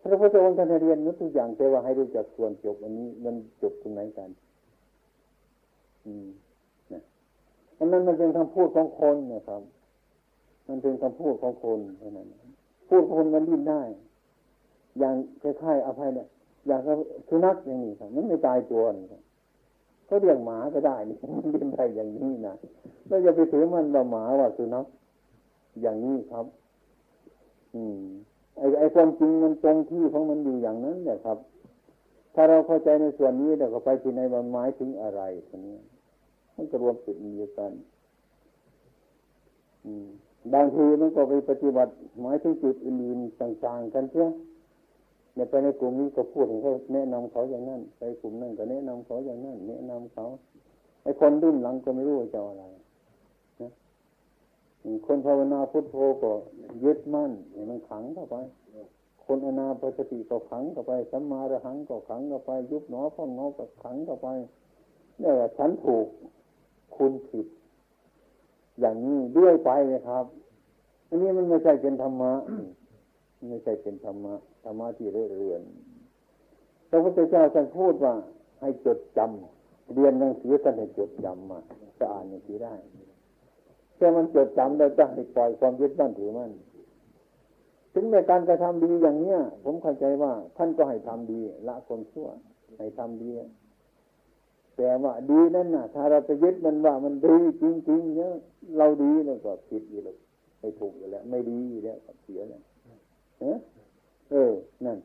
[0.00, 4.30] พระพุทธองค์ท่านเรียนนุทุกอย่างแต่ว่าให้รู้จักส่วนจบอันนี้มันจบตรงไหนกัน
[6.06, 6.28] อืม
[6.92, 7.02] นะ
[7.78, 9.62] อันนั้นมันเป็นคำพูดของคนนะครับ
[10.68, 12.26] มันเป็นคำพูดของคนเท่านั้น
[12.88, 13.82] พูดคนมันดิ้นได้
[14.98, 16.26] อย่างคล้ายๆอภัยเนี่ย
[16.66, 16.80] อย่าง
[17.28, 19.22] สุนัขอย่างนี้ครับมันไม่ตายตัวนี่ครับ
[20.12, 22.54] เขาเรียกหมาก็ได้นี่มันเป็นไปอย่างนี้นะ
[23.08, 24.86] เราจะไปถือมันว่าหมาว่าสุนัข
[25.82, 26.46] อย่างนี้ครับ
[27.74, 28.00] อืม
[28.58, 31.38] ไอ้ไอ้ความจริงมันตรงที่ของมันอยู่อย่างนั้นเนี่ยครับ
[32.34, 35.76] ถ้าเราเข้าใจในส่วนนี้เราก็ไปที่ในมันหมายถึงอะไรทีนี้
[36.56, 37.72] มันก็รวมจุดเดีกัน
[40.54, 44.26] บางทีมันก็ไปปฏิบัติหมายถึงจุดอื่นๆต่างๆกันเช่
[45.34, 50.26] เนี่ยไปในกลุ่มนี้ก็พูดถึงเขาแนะนำเขาอย่างนั้นไปกลุ่มนั้นก็แนะนำเขาอย่างนั้นแนะนำเขา
[51.02, 52.64] ไอ้คนรุ่นหลังก็ไม่รู้จะอะไร
[53.62, 53.70] นะ
[55.06, 56.32] คนภาวนาพุทโธก็
[56.84, 58.36] ยึดมั่นให้มันขังเข้าไป
[59.24, 64.28] คนอนาปสติก็ขังเข้าไปสัมมาระหังก็ขังเข้าไป ยุบหนอพองหนอก็ขังเข้าไป
[65.20, 66.06] เนี่ยฉันถูก
[66.96, 67.46] คุณผิด
[68.80, 70.24] อย่างนี้ด้วยไปนะครับ
[71.08, 72.32] อันนี้มันไม่ใช่เป็นธรรมะ
[73.48, 75.62] ไม่ใช่เป็นธรรมะ ธรรมะที่เรื่อน
[76.90, 78.14] พระพุทธเจ้าท่านพูดว่า
[78.60, 81.58] ให้จดจำเรียนหนังสือท่านให้จดจำมา
[81.98, 82.74] จะอ่านอย่างนี้ได้
[83.96, 86.50] แค่มันจดจำแล้วจะให้ปล่อยความยึดมั่นถือมั่น
[87.94, 92.28] ถึงในการกระทำดีอย่างเนี้ย ผมเข้าใจว่า ท่านก็ให้ทำดี ละความชั่ว
[92.78, 93.30] ให้ทำดี
[94.76, 98.32] แต่ว่าดีนั่นน่ะ ถ้าเราไปยึดมันว่ามันดีจริงๆเนี่ย
[98.78, 100.16] เราดีแล้วก็ผิดอยู่แล้ว
[100.60, 102.62] ไม่ถูกอยู่แล้ว ไม่ดีอยู่แล้วเสียแล้ว
[104.32, 104.52] เออ
[104.84, 104.98] นั่น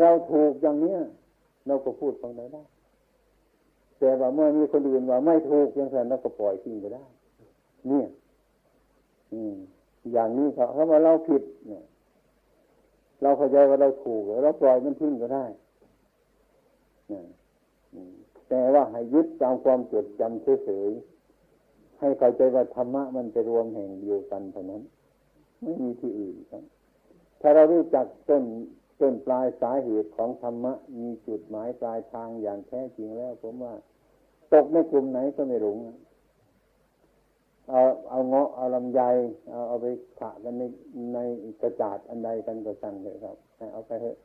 [0.00, 0.98] เราถูกอย่างเนี้ย
[1.66, 2.62] เราก็พูดตรงไหนได้
[3.98, 7.04] แต่ว่าเมื่อมีคนอื่นว่าไม่ถูกอย่างนั้นเราก็ปล่อยทิ้งไปได้
[7.88, 8.06] เนี่ย
[9.32, 9.54] อืม
[10.12, 11.84] อย่างนี้เขาเขาว่าเราผิด เนี่ย
[13.22, 15.44] เราเข้าใจว่าเราถูกเราปล่อยมันทิ้งก็ได้
[17.08, 17.24] เนี่ย
[18.48, 24.82] แต่ว่าให้ยึดตามความจดจำเฉยๆให้เข้าใจว่าธรรมะมันจะรวมแห่งเดียวกันเท่านั้น
[25.62, 26.62] ไม่มีที่อื่นครับ
[27.40, 28.44] ถ้าเรารู้จักต้น
[29.00, 33.74] ต้นปลายสาเหตุของธรรมะ มีจุดหมายปลายทางอย่างแท้จริงแล้ว ผมว่า
[34.52, 35.78] ตกในกลุ่มไหนก็ไม่หลง
[37.70, 39.00] เอาเอาเงาะเอาลำไย
[39.50, 39.86] เอาเอาไป
[40.20, 40.62] ขะกันใน
[41.14, 41.18] ใน
[41.62, 43.36] กระจาดอันใดกันก็สั่งเลยครับ
[43.72, 44.16] เอาไปเถอะ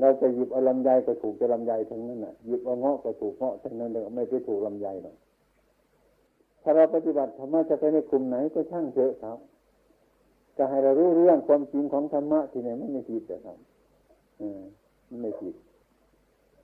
[0.00, 5.16] เราจะหยิบเอาลำไยก็ถูกจะลำไยทั้งนั้นน่ะหยิบเอาเงาะก็ถูกเงาะทั้งนั้นเลยไม่ไปถูกลำไยหรอก
[6.62, 9.38] ถ้าเราปฏิบัติธรรมะจะไปในกลุ่มไหนก็ช่างเถอะครับ
[10.56, 13.58] จะให้เรารู้เรื่องความจริงของธรรมะที่ไหนมันไม่ผิดแต่ครับ
[14.40, 14.60] อืม
[15.08, 15.54] มันไม่ผิด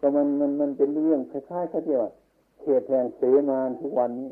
[0.00, 2.10] ก็มันมันมันเป็นเรื่องคล้ายๆเขาเรียกว่า
[2.60, 4.30] เขตแห่งเสมาทุกวันนี้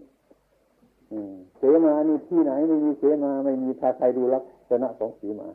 [1.56, 5.48] เสมานี่ที่ไหนไม่มีเสมาไม่มีทาใครดูลักษณะของเสมา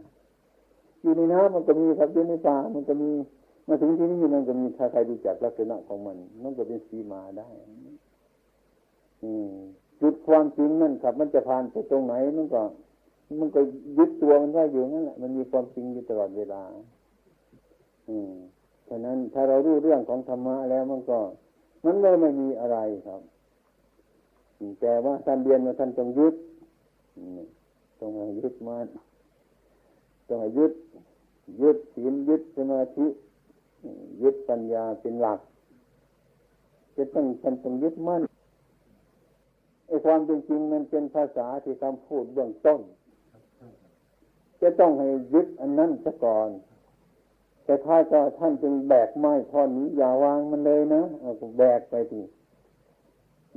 [1.02, 3.12] อยู่ในน้ำมันก็มีครับอยู่ในป่ามันก็มี
[3.68, 7.50] มาถึงที่นี่มันก็มีถ้าใครรู้จักลักษณะของมันมันก็เป็นสีมาได้
[9.24, 9.54] อืม
[10.02, 12.62] จุดความจริงนั่นครับ มันจะผ่านไปตรงไหนมันก็
[13.40, 13.62] มันก็
[13.98, 16.62] ยึดตัวมันไว้อยู่นั่นแหละมันมีความจริงอยู่ตลอดเวลา
[18.10, 18.32] อืม
[18.88, 21.20] ฉะนั้นถ้าเรารู้เรื่องของธรรมะแล้วมันก็
[21.86, 22.78] มันเลยไม่มีอะไร
[23.08, 23.22] ครับ
[24.82, 26.36] แต่ว่าท่านเรียนมาท่านต้องยึด
[28.00, 28.88] ต้องให้ยึดมัน
[30.28, 30.74] ต้องให้ยึด
[31.62, 33.08] ยึดศีลยึดสมาธิ
[34.22, 35.40] ยึดปัญญาเป็นหลัก
[36.96, 38.22] จะต้องท่านต้องยึดมั่น
[39.88, 42.82] ไอ้ความจริงๆมันเป็นภาษาที่คำพูดเบื้องต้น
[44.64, 46.50] จะต้องให้ยึดอันนั้นซะก่อน
[47.66, 52.22] แต่ถ้าก็ท่านจึงแบกไม้ท่อนนี้อย่าวางมันเลยนะเอาแบกไปที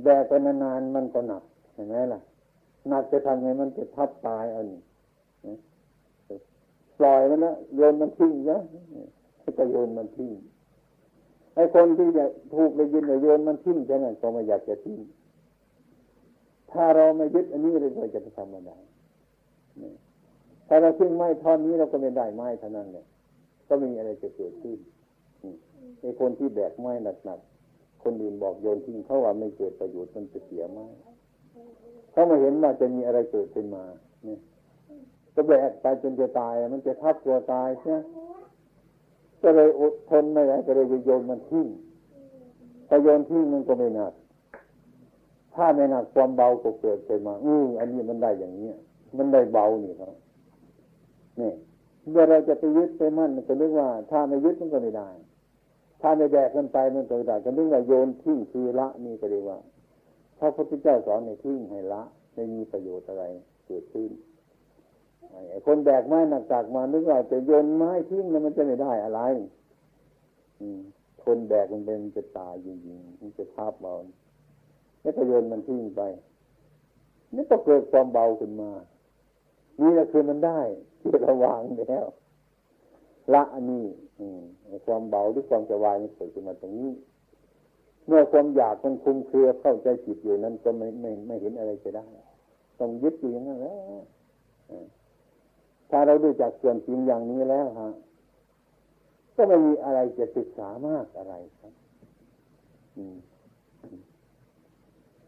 [0.03, 1.43] แบกไปนานๆมันก็หนัก
[1.73, 2.21] เห็นไหมล่ะ
[2.89, 4.67] หนักจะทำไงมันจะทับตายอัน
[6.99, 8.59] ปล่อยมันนะโยนมันทิ้งนะ
[9.57, 10.31] ก็โยนมันทิ้ง
[11.55, 14.99] ไอ้คนที่จะถูกได้ยินว่าโยนมันทิ้งแค่นั้นก็ไม่อยากจะทิ้ง
[16.71, 18.71] ถ้าเราไม่ยึดอันนี้เลยเราจะไปทำอะไร
[20.67, 23.05] ถ้าเราทิ้งไม้ท่อนนี้เราก็ไม่ได้ไม้เท่านั้นเลย
[23.67, 24.77] ก็ไม่มีอะไรจะเกิดขึ้น
[26.01, 26.91] ไอ้คนที่แบกไม้
[27.25, 30.85] หนักๆคนอื่นบอกโยนทิ้งเขาว่าไม่เกิดประโยชน์มันจะเสียไม้
[32.11, 33.83] เขาม่เห็นว่าจะมีอะไรเกิดขึ้นมา
[34.25, 34.39] เนี่ย
[35.33, 37.99] ก็แบกไปจนจะตาย มันจะทับตัวตายใช่ไหม
[39.43, 41.67] ก็เลยอดทนไม่ไหวก็เลยโยนมันทิ้ง
[42.87, 44.13] พอโยนทิ้งมันก็ไม่หนัก
[45.55, 48.75] ถ้าไม่หนักความเบาก็เกิดขึ้นมา อืออันนี้มันได้อย่างเนี้ย
[49.17, 50.13] มันได้เบานี่ครับ
[51.41, 51.51] นี่
[52.11, 55.09] เมื่อเราจะไปยึดไปมั่นมันก็เรียกว่า ถ้าไม่ยึดมันก็ไม่ได้
[56.01, 59.57] ถ้าไม่แบกมันไปมันก็ไม่ได้ก็เรียกว่าโยนทิ้งคือละนี่ก็เรียกว่า
[60.39, 62.01] พระพุทธเจ้าสอนในทิ้งให้ละ
[62.33, 63.23] ไม่มีประโยชน์อะไร
[63.67, 64.09] เกิดขึ้น
[65.49, 66.19] ไอ้คนแบกไม้
[66.49, 69.21] หนักๆมานึกว่าจะโยนไม้ทิ้งแล้วมันจะไม่ได้อะไร
[70.59, 70.81] อืม
[71.23, 73.93] คนแบกมันเป็นจะตายจริงๆมันจะทับเบา
[75.01, 76.01] แล้วก็โยนมันทิ้งไป
[77.35, 78.71] นี่ก็เกิดความเบาขึ้นมา
[79.81, 80.59] นี่แหละคือมันได้
[80.99, 81.61] ที่เราวาง
[81.91, 82.07] แล้ว
[83.33, 83.85] ละอันนี้
[84.19, 84.21] อ
[84.85, 86.91] ความเบาหรือความสบายมันเกิดขึ้นมาตรงนี้
[88.07, 92.05] เมื่อความอยากมันคุมเครือเข้าใจจิตอยู่นั้นก็ไม่ไม่ไม่เห็นอะไรจะได้
[92.79, 94.01] ต้องยึดอยู่อย่างนั้นแล้ว
[95.89, 97.89] ถ้าเราดูจากส่วนจริงอย่างนี้แล้วฮะ
[99.35, 101.73] ก็ไม่มีอะไรจะศึกษามากอะไรครับ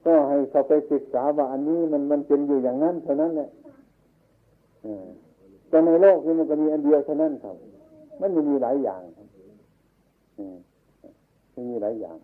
[0.05, 3.49] ก็ให้เขาไปศึกษาว่าอันนี้มันมันเป็นอยู่อย่างนั้นเท่านั้นแหละ
[5.69, 7.55] แต่ในโลกนี้มันก็มีอันเดียวเท่านั้นครับ
[8.19, 9.27] มันไม่มีหลายอย่างครับ
[11.53, 12.17] มันมีหลายอย่าง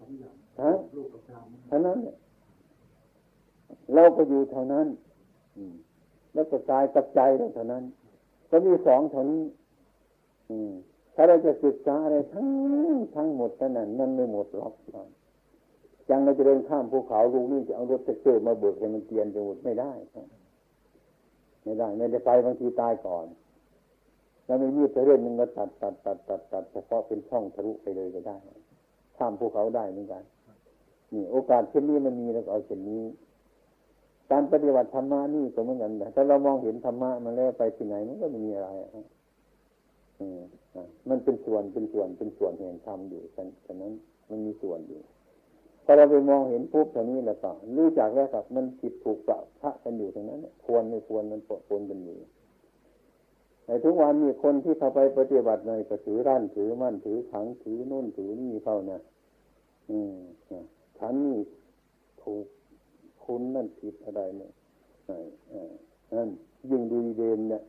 [0.00, 0.72] สองอย่างฮะ
[1.68, 2.16] เท่านั้นเนี่ย
[3.94, 4.86] เราก็อยู่เท่านั้น
[6.34, 7.82] แล้วก็กายกับใจเราเท่านั้น
[8.50, 9.42] ก็มีสองเท่านี้
[11.14, 12.48] ถ้าเราจะศึกษาอะไรทั้ง
[13.16, 14.72] ทั้งหมดเท่านั้นมันไม่หมดหรอก
[16.10, 20.26] ยังเราจะเดินข้ามภูเขาลูกนี่จะเอารถเตอร์มาเบิกให้มันเตียนจะหมดไม่ได้ครับ
[21.66, 23.26] ไม่ได้ ไม่ได้ไปบางทีตายก่อน
[24.46, 28.36] แล้วไม่มีดไปเรื่อยนึงก็ตัดตัดตัดตัดตัดเฉพาะเป็นช่องทะลุไปเลยก็ได้
[29.16, 30.22] ข้ามภูเขาได้เหมือนกัน
[31.12, 33.02] นี่โอกาสเช่นนี้มันมีแล้วก็เอาเช่นนี้
[34.30, 38.90] การปฏิบัติธรรมะนี่ก็เหมือนกันแต่ถ้าเรามองเห็นธรรมะมันแล้วไปที่ไหนมันก็ไม่มีอะไรอะ
[40.20, 40.40] อืม
[40.74, 43.22] อะมันเป็นส่วนเป็นส่วนเป็นส่วนแห่งธรรมอยู่
[43.66, 43.92] ฉะนั้น
[44.30, 45.00] มันมีส่วนอยู่
[45.88, 52.18] พอเราไปมองเห็นปุ๊บตรงนี้แหล้วก็รู้จักแล้วครับ มันผิดถูกปะพระกันอยู่ตรงนั้นควรไม่ควรมันปะปนกันอยู่
[53.66, 58.98] ในทุกวันมีคนที่เข้าไปปฏิบัติในก็ถือร่านถือมั่นถือขังถือโน่นถือนี่เข้านะ
[59.90, 60.14] อืม
[60.50, 60.60] อะ
[60.98, 61.38] ฉันนี่
[62.22, 62.46] ถูก
[63.24, 64.52] คุณนั่นผิดอะไรเนี่ย
[66.16, 66.28] นั่น
[66.70, 67.62] ยิ่งดีเดนเนี่ย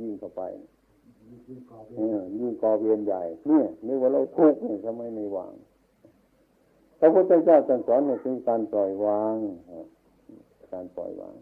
[0.00, 0.42] ยิ่งเข้าไป
[1.48, 1.78] ยิ่งก่อ
[2.80, 5.52] เวียนใหญ่ เนี่ยนึกว่าเราทุกข์เนี่ยทำไมไม่วาง
[7.00, 9.36] พระพุทธเจ้าสอนเนี่ยคือการปล่อยวาง
[10.72, 11.34] การปล่อยวาง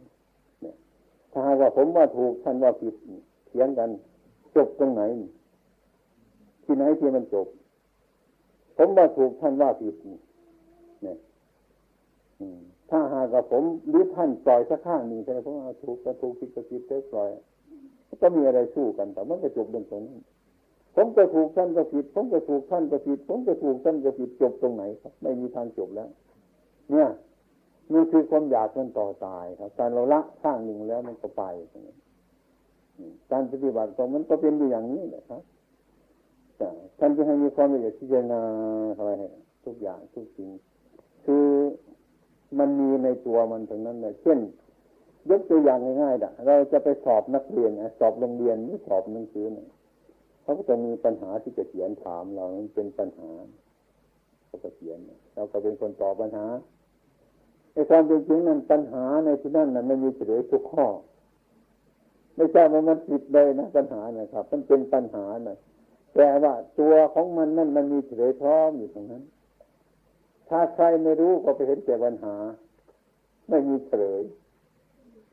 [0.62, 0.74] เนี่ย
[1.32, 2.94] ถ้าหากว่าผมว่าถูกท่านว่าผิด
[3.46, 3.90] เถียงกัน
[4.56, 5.02] จบตรงไหน
[6.64, 7.46] ที่ไหนที่มันจบ
[8.76, 9.94] ผมว่าถูกท่านว่าผิด
[11.02, 11.18] เนี่ย
[12.90, 17.28] ถ้าหากว่าผมหรือท่านปล่อยสักข้างหนึ่งใช่ไหมผมว่าถูกก็ถูกผิดก็ผิดเปล่อย
[18.22, 20.20] ก็มีอะไรสู้กันแต่มันก็จบตรงตรงนั้น
[20.94, 26.08] ผมก็ถูกท่านก็ผิด ผมก็ถูกท่านก็ผิด ผมก็ถูกท่านก็ผิดจบตรงไหนครับ ไม่มีทางจบแล้ว
[26.90, 27.08] เนี่ย
[27.92, 31.42] นี่คือความอยากมันต่อตายครับการเราละข้างหนึ่งแล้วมันก็ไป
[33.30, 35.42] การปฏิบัติของมันก็เป็นอยู่อย่างนี้แหละครับ
[36.98, 38.40] ท่านจะให้มีความละเอียดพิจารณา
[38.96, 39.10] อะไร
[39.64, 40.48] ทุกอย่างทุกสิ่ง
[41.24, 41.46] คือ
[42.58, 44.38] มันมีในตัวมันตรงนั้นเลยเช่น
[45.30, 49.68] ยกตัวอย่างง่ายๆนะเราจะไปสอบนักเรียนสอบโรงเรียนหรือสอบหนังสือเนี่ย
[50.48, 53.30] เขาก็จะมีปัญหาที่จะเขียนถามเรามันเป็นปัญหา
[54.46, 54.98] เขาก็เขียน
[55.34, 56.46] เราก็เป็นคนตอบปัญหา
[57.72, 60.86] ในความเป็นจริงนั้นปัญหาในที่นั่นนั้นไม่มีเฉลยทุกข้อ
[62.36, 65.56] ไม่ใช่ว่ามันผิดเลยนะปัญหานะครับ มันเป็นปัญหานะ
[66.14, 69.22] แต่ว่าตัวของมันนั่นมันมีเฉลยพร้อมอยู่ตรงนั้น
[70.48, 72.36] ถ้าใครไม่รู้ก็ไปเห็นแต่ปัญหา
[73.48, 74.22] ไม่มีเฉลย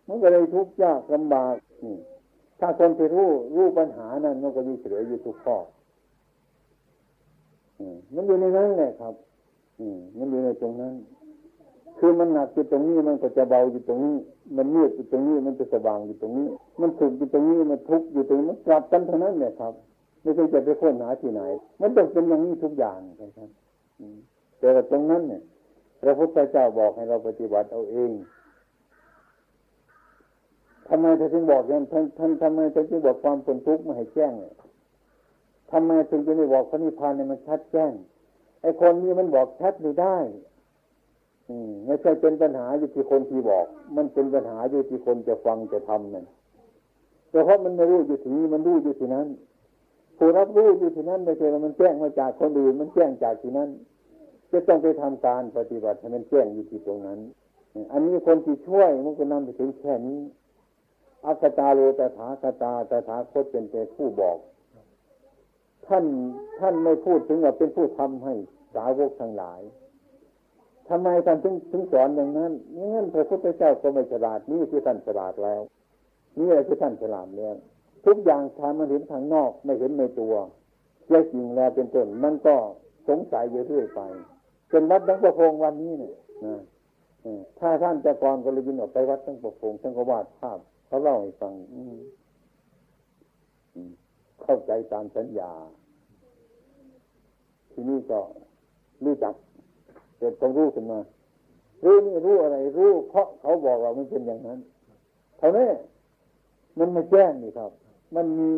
[0.07, 1.55] มันก็เลยทุกข์ยากลำบาก
[1.86, 1.97] นี่
[2.60, 5.58] ถ้าคนที่รู้รู้ปัญหานั้น มันก็มีเฉลยอยู่ทุกข้อ
[8.14, 9.14] มันอยู่ในนั้นแหละครับ
[9.80, 9.88] อื
[10.18, 10.93] มันอยู่ในตรงนั้น
[11.99, 14.16] คือมันหนักอยู่ตรงนี้มันก็จะเบาอยู่ตรงนี้
[14.58, 16.47] มันมืดอยู่ตรงนี้มันจะสว่างอยู่ตรงนี้
[16.82, 19.74] มันสุขอยู่ตรงนี้มันทุกข์อยู่ตรงนี้มันกลับกันเท่านั้นเนี่ยครับ
[20.22, 21.41] ไม่ใช่จะไปค้นหาที่ไหน
[21.82, 23.49] มันต้องเป็นอย่างนี้ทุกอย่างครับ
[24.60, 25.41] แต่ตรงนั้นเนี่ย
[26.01, 28.12] พระพุทธเจ้าบอกให้เราปฏิบัติเอาเอง
[30.88, 34.53] ทำไมท่านจึงบอกอย่างท่านท่านทำไมท่านจึงบอกความเป็นทุกข์ม่ให้แจ้งเนี่ย
[35.71, 37.91] ทำไมถึงจะไม่บอกพระนิพพานเนี่ยมันชัดแจ้ง
[38.61, 40.17] ไอ้คนนี้มันบอกชัดไม่ได้
[41.49, 43.65] อืมไม่ใช่เป็นปัญหาอยู่ที่คนที่บอก
[43.95, 46.25] มันเป็นปัญหาอยู่ที่คนจะฟังจะทำนั่น
[47.29, 49.27] แต่เพราะมันไม่รู้อยู่ที่นี้มันรู้อยู่ที่นั้น
[50.17, 53.69] ผู้รับรู้อยู่ที่นั้นไม่ใช่ว่ามันแจ้งมาจากคนอื่น มันแจ้งจากที่นั้น
[54.51, 57.19] จะต้องไปทำการปฏิบัติให้มันแจ้งอยู่ที่ตรงนั้น
[57.91, 60.19] อันนี้คนที่ช่วยมันก็นำไปถึงแค่นี้
[61.28, 64.38] อัคตาโลตถาคตาตถาคตเป็นแต่ผู้บอก
[65.88, 66.05] ท่าน
[66.59, 68.34] ท่านไม่พูดถึงว่าเป็นผู้ทำให้
[68.76, 69.61] สาวกทั้งหลาย
[70.89, 72.51] ทำไมท่านถึงถึงสอนอย่างนั้น
[72.93, 75.61] งั้นพระพุทธเจ้าก็ไม่ฉลาดนี่คือท่านฉลาดแล้ว
[76.38, 77.55] นี่อะไรคือท่านฉลาดแล้ว
[78.05, 80.34] ทุกอย่างทำมันเห็นทางนอกไม่เห็นในตัว
[81.09, 82.55] แย่จริงแล้วเป็นต้นมันก็
[83.09, 84.01] สงสัยเรื่อยไป
[84.71, 86.15] จนวัดตั้งประพงวันนี้เนี่ย
[87.59, 91.53] ถ้าท่านจะก่อนก็เลยยินออกไปวัดตั้งประพงท่านก็วาดภาพ เขาเล่าให้ฟัง
[94.43, 95.51] เข้าใจตามสัญญา
[97.71, 98.19] ที่นี่ก็
[99.05, 99.33] รู้จัก
[100.17, 100.99] เกิดความรู้ขึ้นมา
[101.83, 104.59] รู้นี่รู้อะไร รู้ เพราะเขาบอกเรามันเป็นอย่างนั้น
[105.38, 105.69] เท่านี้
[106.79, 107.71] มันไม่แจ้งนี่ครับ
[108.15, 108.49] มันมี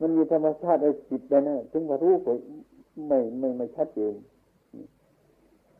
[0.00, 2.32] มันมีธรรมชาติในจิตนะถึงว่ารู้ก็
[3.08, 4.14] ไม่ไม่ไม่ชัดเจน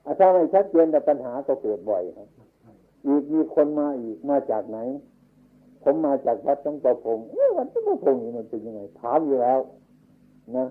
[0.04, 2.28] อาถ้าไม่ชัดเจนแต่ปัญหาก็เกิดบ่อยครับ
[3.06, 4.78] อีกมีคนมาอีกมาจากไหน
[5.90, 7.18] ผมมาจากวัดต้องประพง
[7.56, 9.60] วัดต้องประพงนี่มันเป็นยังไงถามอยู่แล้ว
[10.56, 10.66] นะ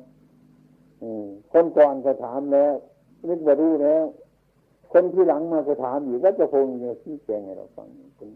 [1.52, 2.74] คนก่อนก็ถามแล้ว
[3.28, 4.04] นึกว่ารู้แล้ว
[4.92, 7.88] คนที่หลังมาก็ถามอยู่ว่าจะพงอย่างที่แจงให้เราฟัง
[8.18, 8.30] เป็น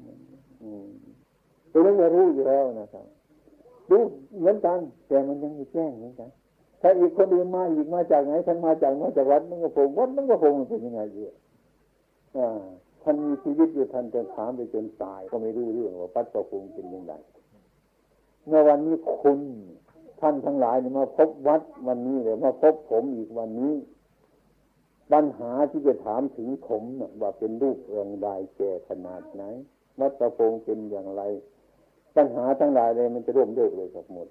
[1.71, 3.05] ตัวนั้นรู้อยู่แล้วนะครับ
[3.89, 4.01] รู้
[4.39, 6.29] เหมือนกัน แต่มันยังไม่แจ้งเหมือนกัน
[6.82, 11.23] ถ้าอีกคนอื่นมาอีกมาจากไหนท่านมาจากมาจากวัดมันก็พงวัดมันก็พงเป็นยังไงอยู่
[12.38, 12.49] อ่า
[13.02, 17.14] ท่านมีชีวิตอยู่ท่านจะถามไปจนตาย ก็ไม่รู้เรื่องว่าปัดประพงเป็นยังไง
[18.47, 19.39] เมื่อวันนี้คุณ
[20.22, 23.74] ท่านทั้งหลายเนี่ยมาพบวัดวันนี้เลยมาพบผมอีกวันนี้
[25.14, 28.28] ปัญหาที่จะถามถึงผมเนี่ยว่าเป็นรูปเรื่องใด
[28.58, 29.43] แก่ขนาดไหน
[29.99, 31.22] วัดประพงเป็นอย่างไร
[32.16, 34.28] ปัญหาทั้งหลายเลยมันจะร่วมเลิกเลยกับหมด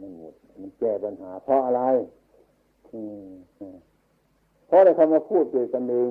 [0.00, 1.82] มันหมด มันแก้ปัญหา เพราะอะไร
[2.92, 3.26] อืม
[4.66, 6.10] เพราะอะไรเขามาพูดเกี่ยวกันเอง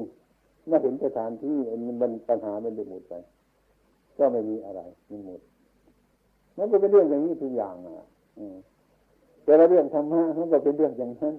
[0.67, 1.55] เมื่อเห็นสถานที่
[2.01, 3.13] มันปัญหามันได้หมดไป
[4.17, 5.41] ก็ไม่มีอะไรมันหมด
[6.57, 8.05] มันก็เป็นเรื่องอย่างนี้ทุกอย่างอะ
[9.43, 11.35] แต่ละเรื่องธรรมะมันก็เป็นเรื่องอย่างนั้น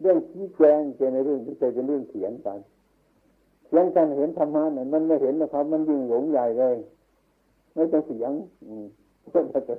[0.00, 2.58] เรื่องชี้แจงเจในเรื่องที่ใจเป็นเรื่องเขียนกัน
[3.66, 6.76] เขียนกันเห็นธรรมะเนี่ยมันไม่เห็นนะครับ มันยิ่งหลงใหญ่เลย
[7.74, 8.32] ไม่ต้องเสียง
[8.66, 8.86] อืม
[9.52, 9.74] ก็จะ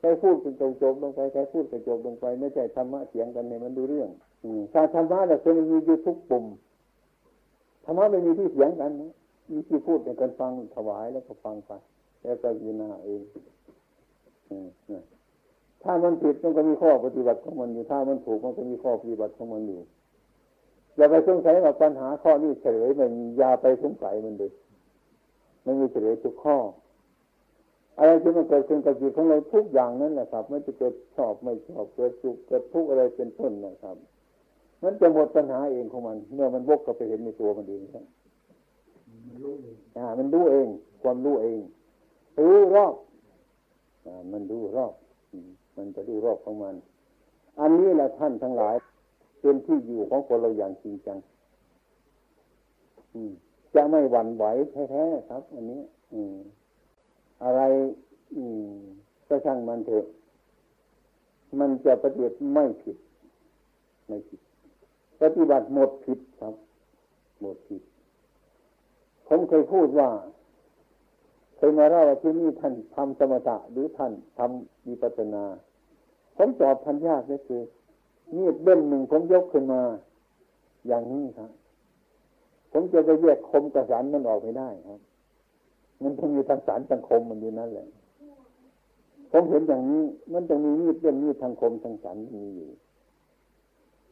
[0.00, 4.08] ใครพูดเป็นจบลงไปใครพูดเป็นจบลงไป ไม่ใช่ธรรมะเสียงกันเนี่ยมันดูเรื่อง
[4.44, 6.44] อืมการธรรมะเนี่ยคือมันมีอยู่ทุกปุ่ม
[7.90, 8.90] รรมะไม่มีที่เสียงกัน
[9.50, 11.72] มีที่พูดในการฟังถวายแล้วก็ฟังไป
[12.22, 13.20] แล้วก็ยินาเอง
[15.82, 19.80] ถ้ามันผิดมันก็มีข้อปฏิบัติของมันอยู่ ถ้ามันถูกมันก็มีข้อปฏิบัติของมันอยู่
[20.96, 24.50] อย่าไปสงสัยว่าปัญหาข้อนี้เฉลยมันอย่าไปสงสัยมันเลย
[25.64, 26.56] มันมีเฉลยทุกข้อ
[27.98, 33.96] อะไรที่มันเกิดขึ้นกับจิตของเราทุกอย่างนั้นแหละครับมันจะเกิดชอบไม่ชอบเกิดสุขเกิดทุกข์อะไรเป็นต้นนะครับ
[34.82, 38.04] มันจะหมดปัญหาเองของมัน เมื่อมันวกกับไปเห็นในตัวมันเองครับ
[39.28, 40.68] มันรู้เองอ่า มันรู้เอง
[41.02, 41.60] ความรู้เอง
[42.38, 42.94] รู้รอบ
[44.32, 44.92] มันดูรอบ
[45.76, 46.74] มันจะดูรอบของมัน
[47.60, 48.74] อันนี้แหละท่านทั้งหลาย
[49.40, 51.18] เป็นที่อยู่ของคนเราอย่างจริงจัง
[53.74, 54.44] จะไม่หวั่นไหว
[54.90, 55.80] แท้ๆครับ อันนี้
[56.12, 56.36] อืม
[57.44, 57.60] อะไร
[58.36, 58.80] อืม
[59.28, 60.04] ก็ช่างมันเถอะ
[61.58, 62.96] มันจะปฏิบัติไม่ผิด
[64.08, 64.40] ไม่ผิด
[65.20, 66.54] ปฏิบัติหมดผิดครับ
[67.40, 67.82] หมดผิด
[69.28, 70.08] ผมเคยพูดว่า
[71.56, 75.44] เคยมาเล่าว่าที่นี่ท่านทำสมถะหรือท่านทำวิปัสนา
[76.36, 77.62] ผมตอบทันยากเลยคือ
[78.36, 79.82] มีดเบ้นหนึ่งผมยกขึ้นมา
[80.86, 81.50] อย่างนี้ครับ
[82.72, 85.00] ผมจะไปแยกคมกระสันมันออกไม่ได้ครับ
[86.02, 87.88] มันต้องมีทางสารทางคมมันอยู่นั่นแหละ
[89.32, 90.02] ผมเห็นอย่างนี้
[90.32, 92.68] มันต้องมีมีดเรื่องมีดทางคมทางสันมีอยู่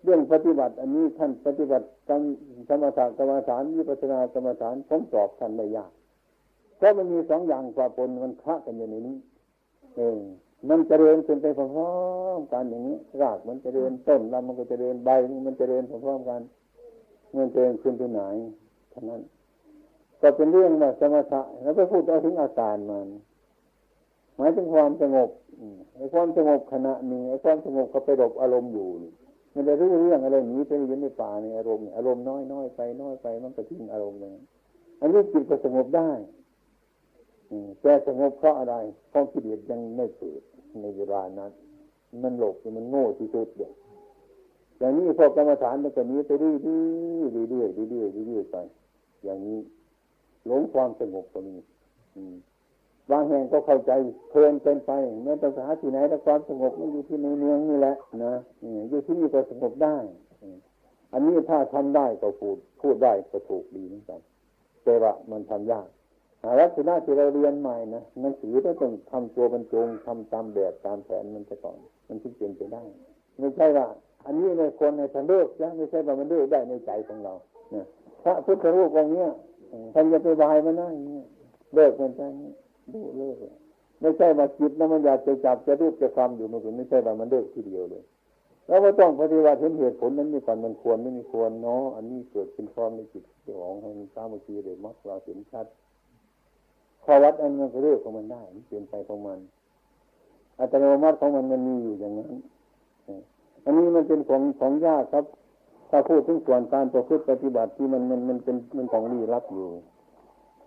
[0.05, 2.23] เรื่องปฏิบัติ อันนี้ท่านปฏิบัติกรรม
[2.69, 5.93] สมถะกรรมฐานวิปัสนากรรมฐานผมตอบท่านไม่ยาก
[6.77, 9.17] เพราะมันมีสองอย่างกว่าปนมันคละกันอยู่ในนี้
[9.97, 10.17] เอง
[10.69, 11.93] มันจเจริญขึ้นไปพร้อ
[12.39, 15.11] มๆกันอย่างนี้ รากมันจเจริญต้นลำมันก็จเจริญใบ
[15.47, 18.23] มันจเจริญพร้อมๆกันถเงินตัวเองขึ้นที่ไหน
[18.91, 19.21] เท่านั้น
[20.21, 23.09] ก็เป็นเรื่องว่าสมถะแล้วไปพูดเอาถึงอาการมัน
[24.37, 25.31] หมายถึงความสงบ
[25.95, 28.89] ไอ้ความสงบขณะหนึ่งไอ้ความสงบเขาไปหลบอารมณ์อยู่
[29.59, 34.37] มันจะรู้เรื่องอะไรหนีไปยืนในป่าในอารมณ์อารมณ์น้อยน้อยไปน้อยไปมันก็ทิ้งอารมณ์เลย
[35.01, 36.11] อันนี้จิตก็สงบได้
[37.81, 38.75] แต่สงบเพราะอะไร
[39.11, 40.41] เพราะกิเลสยังไม่เกิด
[40.81, 41.51] ในเวลานั้น
[42.23, 43.71] มันหลบมันโง่ที่สุดเดีย
[44.79, 46.55] อย่างนี้พวกกรรมฐานมันก็นี้ไปเรื่อ
[47.45, 48.57] ยๆเรื่อยๆเรื่อยๆเรื่อยๆไป
[49.25, 49.59] อย่างนี้
[50.47, 51.59] หลงความสงบตรงนี้
[53.11, 53.93] บางแห่งก็เข้าใจ
[54.31, 54.93] เพลินเกินไป
[55.25, 58.35] แม้แต่หาที่ไหนแต่ความสงบมันอยู่ที่ในเมืองนี่แหละนะ
[58.91, 59.97] อยู่ที่นี่ก็สงบได้
[61.13, 64.21] อันนี้ถ้าทำได้ก็พูดพูดได้ก็ถูกดีเหมือนกัน
[64.85, 65.89] แต่ว่ามันทำยาก
[66.61, 71.79] ลักษณะที่เราเรียนใหม่นะหนังสือต้องทำตัวบรรจงทำตามแบบตามแผนมันจะก่อน
[72.09, 72.83] มันถึงเป็นไปได้
[73.39, 73.87] ไม่ใช่ว่า
[74.27, 77.35] อันนี้ในคนในทันเลิกนะไม่ใช่ว่ามันเลิกได้ในใจของเรา
[78.23, 79.31] พระพุทธรูปองค์เนี้ย
[79.95, 80.89] ท่านจะไปบายมันนะ
[81.75, 82.27] เลิกมันใช่
[82.93, 83.37] ดูเลิก
[84.01, 88.03] ไม่ใช่มาจิตนะมันอยากจะจับจะรูปจะคำอยู่มันไม่ใช่ว่ามันเลิกทีเดียวเลย
[88.67, 93.25] แล้วก็ต้องปฏิบัติเห็นเหตุผลนั้นมีก่อนมันควรไม่มีควรเนาะอันนี้เกิดเป็นความในจิต
[93.61, 95.67] ของให้มันสามัคคีเลยมักเราเห็นชัด
[97.05, 99.39] พอวัดอันมันก็เลิกของมันได้เปลี่ยนไปของมัน
[100.59, 102.35] อัตโนมัติของมันมันมีอยู่อย่างนั้น
[103.65, 105.25] อันนี้มันเป็นของของยากครับ
[105.91, 109.69] ถ้าพูดถึงส่วนการประพฤติปฏิบัติที่มันมันมันเป็นมันของลี้ลับอยู่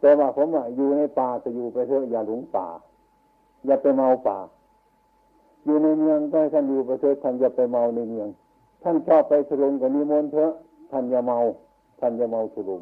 [0.01, 2.67] แต่ว่าผมว่าอยู่ในป่าจะอยู่ไปเถอะอย่าหลงป่า
[3.65, 4.37] อย่าไปเมาป่า
[5.65, 8.27] อยู่ในเมืองก็ให้ท่านอยู่ไปเถอะท่านอย่าไปเมาในเมือง
[8.83, 10.51] ท่านชอบไปทุรงกับนิมนต์เถอะ
[10.91, 11.37] ท่านอย่าเมา
[11.99, 12.81] ท่านอย่าเมาทุรง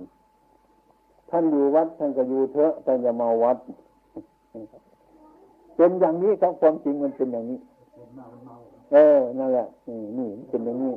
[1.30, 3.58] ท่านอยู่วัดท่านก็อยู่เถอะท่านอย่าเมาวัด
[5.76, 7.60] เป็นอย่างนี้ครับความจริงมันเป็นอย่างนี้
[8.94, 9.68] เออนั่นแหละ
[10.18, 10.94] นี่เป็นอย่างนี้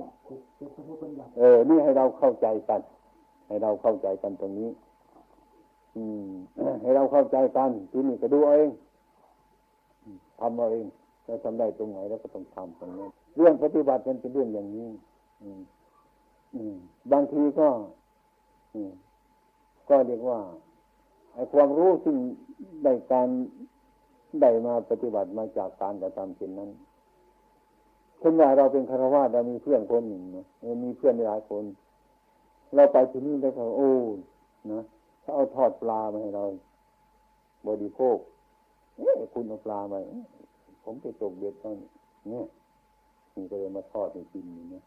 [1.39, 2.81] เออ นี่ให้เราเข้าใจกัน
[3.47, 4.92] ให้เราเข้าใจกันตรงนี้อืม
[6.81, 8.69] ให้เราเข้าใจกันทีนี้ก็ดูเอง
[10.41, 10.87] ทำเอาเอง
[11.25, 14.89] เราทำได้ตรงไหนแล้วก็ต้องทำตรงนี้เรื่องปฏิบัติมันเป็นเรื่องอย่างนี้
[17.13, 17.69] บางทีก็
[19.89, 20.39] ก็เรียกว่า
[21.35, 22.17] ไอ้ความรู้ซึ่ง
[22.83, 23.29] ได้การ
[24.41, 26.71] ได้มาปฏิบัติมาจากการกระทำเช่นนั้น
[28.19, 30.45] เช่นว่าเราเป็นคารวะเรามีเพื่อนคนหนึ่งนะ
[30.85, 31.65] มีเพื่อนหลายคน
[32.75, 33.91] เราไปที่นี่แล้วก็โอ้
[34.73, 34.81] นะ
[35.23, 36.45] ถ้าเอาทอดปลามาให้เรา
[37.67, 38.17] บริโภค
[38.99, 39.99] เอ๊ะคุณเอาปลามา
[40.85, 41.77] ผมไปตกเบ็ดตอน
[42.29, 42.47] เนี่ย
[43.35, 44.85] นี่ก็เลยมาทอดให้กินเนี่ย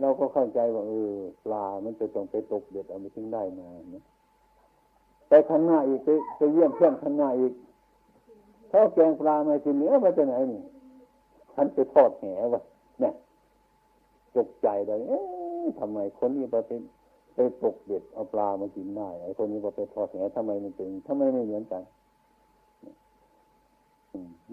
[0.00, 1.12] เราก็เข้าใจว่าเออ
[1.44, 4.04] ปลา มันจะต้องไปตกเบ็ดเอาไปถึงได้มาเนี่ย
[5.28, 7.52] ไปข้างหน้าอีกไปไปเยี่ยมเพื่อนข้างหน้าอีก
[8.68, 10.60] เขาแกงปลามากินเนื้อมาจากไหนนี่
[11.54, 12.24] ฉันไปทอดแห
[12.54, 12.62] วะ
[13.00, 13.12] เนี่ย
[14.34, 16.80] ตกใจเลยเอ๊ะทำไมคนนี้ไปเป็น
[17.38, 21.82] ไปตกเบ็ดเอาปลามากินได้ไอ้คนนี้ไปทอดแหทำไมมันเป็นทำไมไม่เหมือนกัน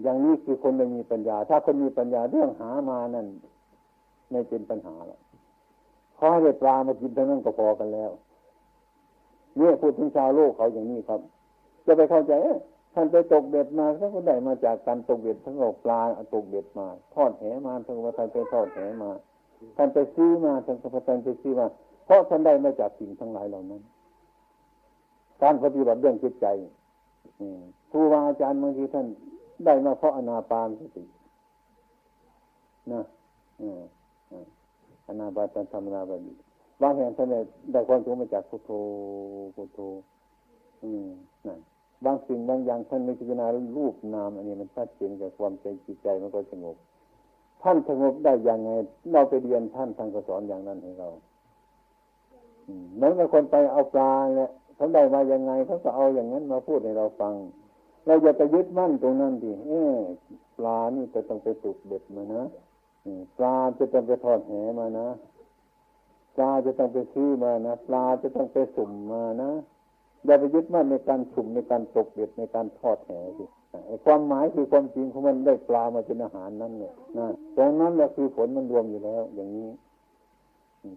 [0.02, 3.26] อย่างนี้คือคนไม่มีปัญญา ถ้าคนมีปัญญาเรื่องหามานั่น
[4.30, 5.20] ไม่เป็นปัญหาหรอก
[6.18, 8.10] พอได้ปลามากินเท่านั้นก็พอกันแล้ว
[9.56, 11.20] เนี่ยพูดถึงชาวโลกเขาอย่างนี้ครับ
[11.86, 12.32] จะไปเข้าใจ
[12.94, 16.00] ท่านไปตกเบ็ดมาท่านก็ได้มาจากการตกเบ็ดทั้งอกปลา
[16.34, 19.10] ตกเบ็ดมา ทอดแหมาทั้งว่าท่านไปทอดแหมา
[19.76, 21.66] ท่านไปซื้อมาท่านก็ท่านไปซื้อมา
[22.06, 23.82] เพราะท่านได้มาจากสิ่งทั้งหลายเหล่านั้น
[25.42, 26.46] การปฏิบัติเรื่องจิตใจ
[27.90, 29.06] ครูบาอาจารย์บางทีท่าน
[29.64, 31.04] ได้มาเพราะอนาปานสติ
[32.92, 33.02] นะ
[35.08, 36.32] อนาปานธรรมนาบดี
[36.82, 37.28] บางแห่งท่าน
[37.72, 38.70] ได้ความรู้มาจากพุทโธ
[39.54, 39.78] พุทโธ
[41.46, 41.60] นั่น
[42.04, 43.46] บางสิ่งบางอย่างท่านไม่พิจารณา
[43.76, 46.76] รูปนาม อันนี้มันชัดเจนกับความใจจิตใจมันก็สงบ
[47.62, 48.70] ท่านสงบได้อย่างไง
[49.12, 51.08] เราไปเรียนท่านท่านก็สอนอย่างนั้นให้เรา
[52.94, 57.34] เหมือนกับคนไปเอาปลาเนี่ยเขาได้มาอย่างไงเขาก็เอาอย่างนั้นมาพูดให้เราฟัง
[58.06, 59.96] เราอย่าไปยึดมั่นตรงนั้นดิเออ
[60.58, 62.42] ปลานี่จะต้องไปตุกเบ็ดมานะ
[63.38, 65.08] ปลาจะต้องไปทอดแหมานะ
[66.36, 69.50] ปลาจะต้องไปซื้อมานะปลาจะต้องไปสุ่มมานะ
[70.24, 73.44] อย่าไปยึดมั่นในการสุ่มในการตกเบ็ดในการทอดแหสิ
[74.04, 79.68] ความหมายคือความจริงของมันได้ปลามาเป็นอาหารนั่นเนี่ยนะตรงนั้นแหละคือผลมันรวมอยู่แล้ว อย่างนี้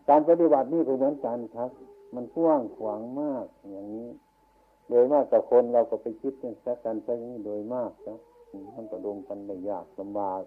[0.10, 1.70] การปฏิบัตินี่ก็เหมือนกันครับ
[2.16, 4.10] มันกว้างขวางมากอย่างนี้
[4.90, 8.18] โดยมากกับคนเราก็ไปคิดกันสักกันไปนี้โดยมากนะ
[8.76, 10.42] มันก็ลงกันได้ยากลำบาก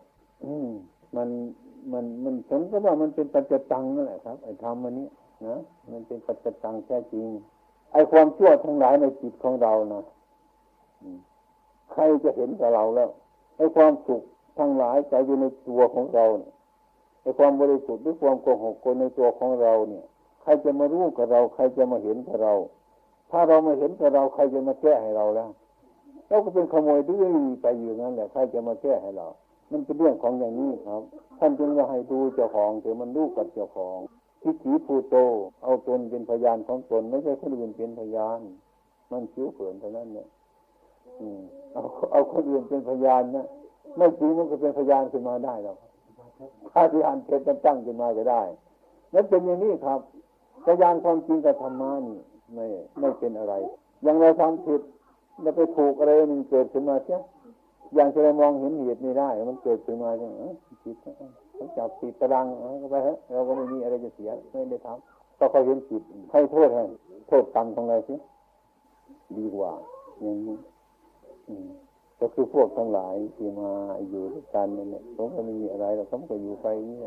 [0.45, 0.69] อืม
[1.17, 1.29] มัน
[1.93, 2.35] มันมัน
[2.71, 5.09] ก็ว่ามันเป็นปัจจตังนั่นแหละครับ ไอ้ธรรมอันนี้
[5.49, 5.59] นะ
[5.93, 7.27] มันเป็นปัจจตังแท้จริง
[7.93, 10.03] ไอ้ความชั่วทั้งหลายในจิตของเรานะ
[11.93, 13.11] ใครจะเห็นกับเราแล้ว
[13.57, 14.23] ไอ้ความสุข
[14.59, 16.52] ทั้งหลายใจอยู่ในตัวของเราเนี่ย
[17.23, 20.05] ไอ้ความบริสุทธิ์หรือความโกหกคนในตัวของเราเนี่ย
[20.43, 22.55] ใครจะมารู้กับเรา ใครจะมาเห็นกับเรา
[23.31, 25.51] ถ้าเรามาเห็นกับเราใครจะมาแก้ให้เราแล้ว
[26.29, 27.25] เราก็เป็นขโมยดื้อ
[27.63, 29.27] ไปอยู่นั่นแหละใครจะมาแก้ให้เรา
[29.71, 31.03] มันเป็นเรื่องของอย่างนี้ครับ
[31.39, 33.99] ท่านจึงว่าให้ดูเจ้าของถือมันรู้กับเจ้าของ
[34.43, 35.17] ทิฏฐิภูโต
[35.63, 38.41] เอาตนเป็นพยานของตน ไม่ใช่คนอื่นเป็นพยาน
[39.13, 40.29] มันคิ้วเผินเท่านั้นเนี่ย
[41.73, 43.47] เอาเอาคนอื่นเป็นพยานนะ
[43.97, 45.77] ไม่จริงมันก็เป็นพยานขึ้นมาได้หรอก
[46.73, 48.43] ถ้าพยานเท็จตั้งขึ้นมาก็ได้
[49.15, 50.01] นั่นเป็นอย่างนี้ครับ
[50.65, 52.19] พยานความจริงกับธรรมะนี่
[52.55, 52.65] ไม่
[52.99, 53.55] ไม่เป็นอะไร
[54.03, 54.81] อย่างเราทำผิด
[55.43, 57.17] เราไปถูกอะไรหนึ่งเกิดขึ้นมาเช่
[57.95, 60.43] อย่างที่เรามองเห็นเหตุไม่ได้ มันเกิดขึ้นมาใช่ไหม
[60.85, 60.97] ผิด
[61.55, 66.85] เขาจับติดตารางเอาไปฮะเราก็ไม่มีอะไรจะเสียไม่ได้ทำก็เขาเห็นผิดให้โทษให้
[67.29, 68.15] โทษกรรมของเราสิ
[69.39, 69.73] ดีกว่า
[70.23, 70.57] อย่างนี้
[72.23, 73.71] ก็คือพวกทั้งหลายที่มา
[74.09, 76.99] อยู่ด้วยกันนั่นแหละเขาก็ไม่มีอะไรเราเขาก็อยู่ไปนี่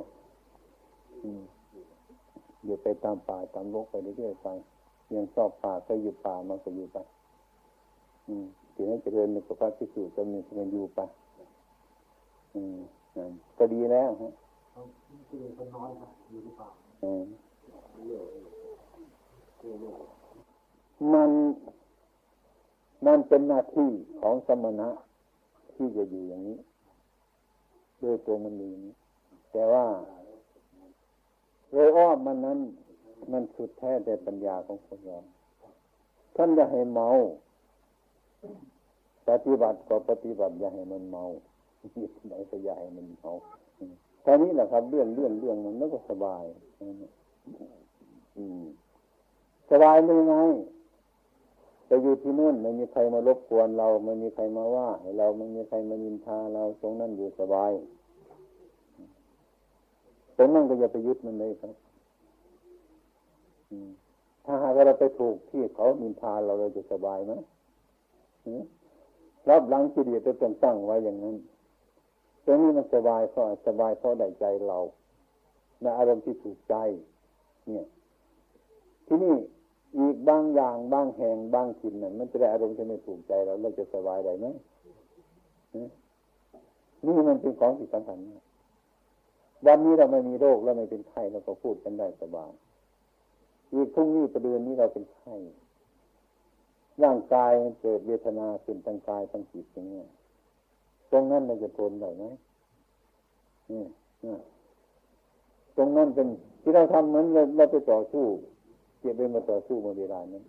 [2.64, 4.48] อยู่ไปตามป่าตามโลกไปเรื่อยๆไป
[5.16, 6.98] ยังชอบป่าก็อยู่ป่ามันก็อยู่ไป
[8.28, 8.46] อืม
[8.76, 11.00] ถึงให้เจริญในสุขภาพที่สุดจะมีมันอยู่ไป
[12.56, 12.78] อืม
[13.58, 14.32] ก็ดีแล้วฮะ
[15.30, 16.70] คือคนน้อยครับอยู่ในป่า
[21.14, 21.32] มัน
[23.06, 23.90] มันเป็นหน้าที่
[24.22, 24.90] ของสมณะ
[25.76, 26.58] ที่จะอยู่อย่างนี้
[28.02, 28.80] ด้วยตัวมันเอง
[29.52, 29.86] แต่ว่า
[31.72, 32.60] โดยอ้อมมันนั้น
[33.32, 35.18] มันสุดแท้แต่ปัญญาของคนเรา
[36.36, 37.08] ท่านจะให้เมา
[39.30, 41.24] ปฏิบัติก็ปฏิบัติอย่าให้มันเมา
[42.28, 43.32] ไหนก็อย่าให้มันเมา
[44.22, 46.44] แค่นี้แหละครับเรื่องเรื่องเรื่องมันแล้วก็สบาย
[48.38, 48.64] อืม
[49.72, 50.36] สบายเลยไง
[51.86, 57.72] ไปอยู่ที่นู่นไม่มีใครมารบกวนเราไม่มีใครมาว่าเราไม่มีใครมานินทาเราตรงนั้นอยู่สบาย
[60.38, 61.74] ตรงนั้นก็อย่าไปยึดมันเลยครับ
[64.46, 67.34] ถ้าหากเราไปถูกที่เขานินทาเราเราจะสบายไหม
[69.50, 71.36] รับหลังกิเลสจะต้องตั้งไว้อย่างนั้น
[72.46, 74.80] ตรงนี้มันสบายเพราะสบายเพราะได้ใจเรา
[75.82, 76.76] ในอารมณ์ที่ถูกใจ
[77.72, 77.86] เนี่ย
[79.08, 79.36] ที่นี่
[80.00, 84.46] อีกบางอย่างบางแห่งบางถิ่นนั่นมันจะได้อารมณ์ที่ไม่ถูกใจเราเราจะสบายได้ไหม
[87.06, 88.18] นี่มันเป็นของที่สำคัญ
[89.66, 92.52] วันนี้เราไม่มีโรคแล้วไม่เป็นไข้เราก็พูดกันได้สบาย
[93.74, 95.36] อีกพรุ่งนี้ประเดือนนี้เราเป็นไข้
[97.04, 100.02] ร่างกายมันเกิดเวทนาขึ้นทางกายทางจิตอย่างนี้
[101.12, 102.24] ตรงนั้นเราจะทนได้ไหม
[103.72, 103.84] นี่
[105.78, 106.28] ตรงนั้นเป็น
[106.62, 108.26] ที่เราทำเหมือนเราไปต่อสู้
[109.06, 110.44] ก็บไปมาต่อสู้มาเวลานั้น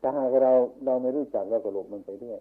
[0.00, 0.52] ถ้าหากเรา
[0.84, 2.38] เราไม่รู้จักเราก็หลบมันไปด้วย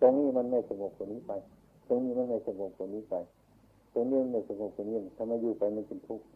[0.00, 1.32] ตรงนี้มันไม่สงบกว่านี้ไป
[1.88, 3.14] ตรงนี้มันไม่สงบกว่านี้ไป
[3.94, 6.26] ตรงนี้มันไม่สงบกว่านี้ถ้ามาอยู่ไปมันเป็นทุกข์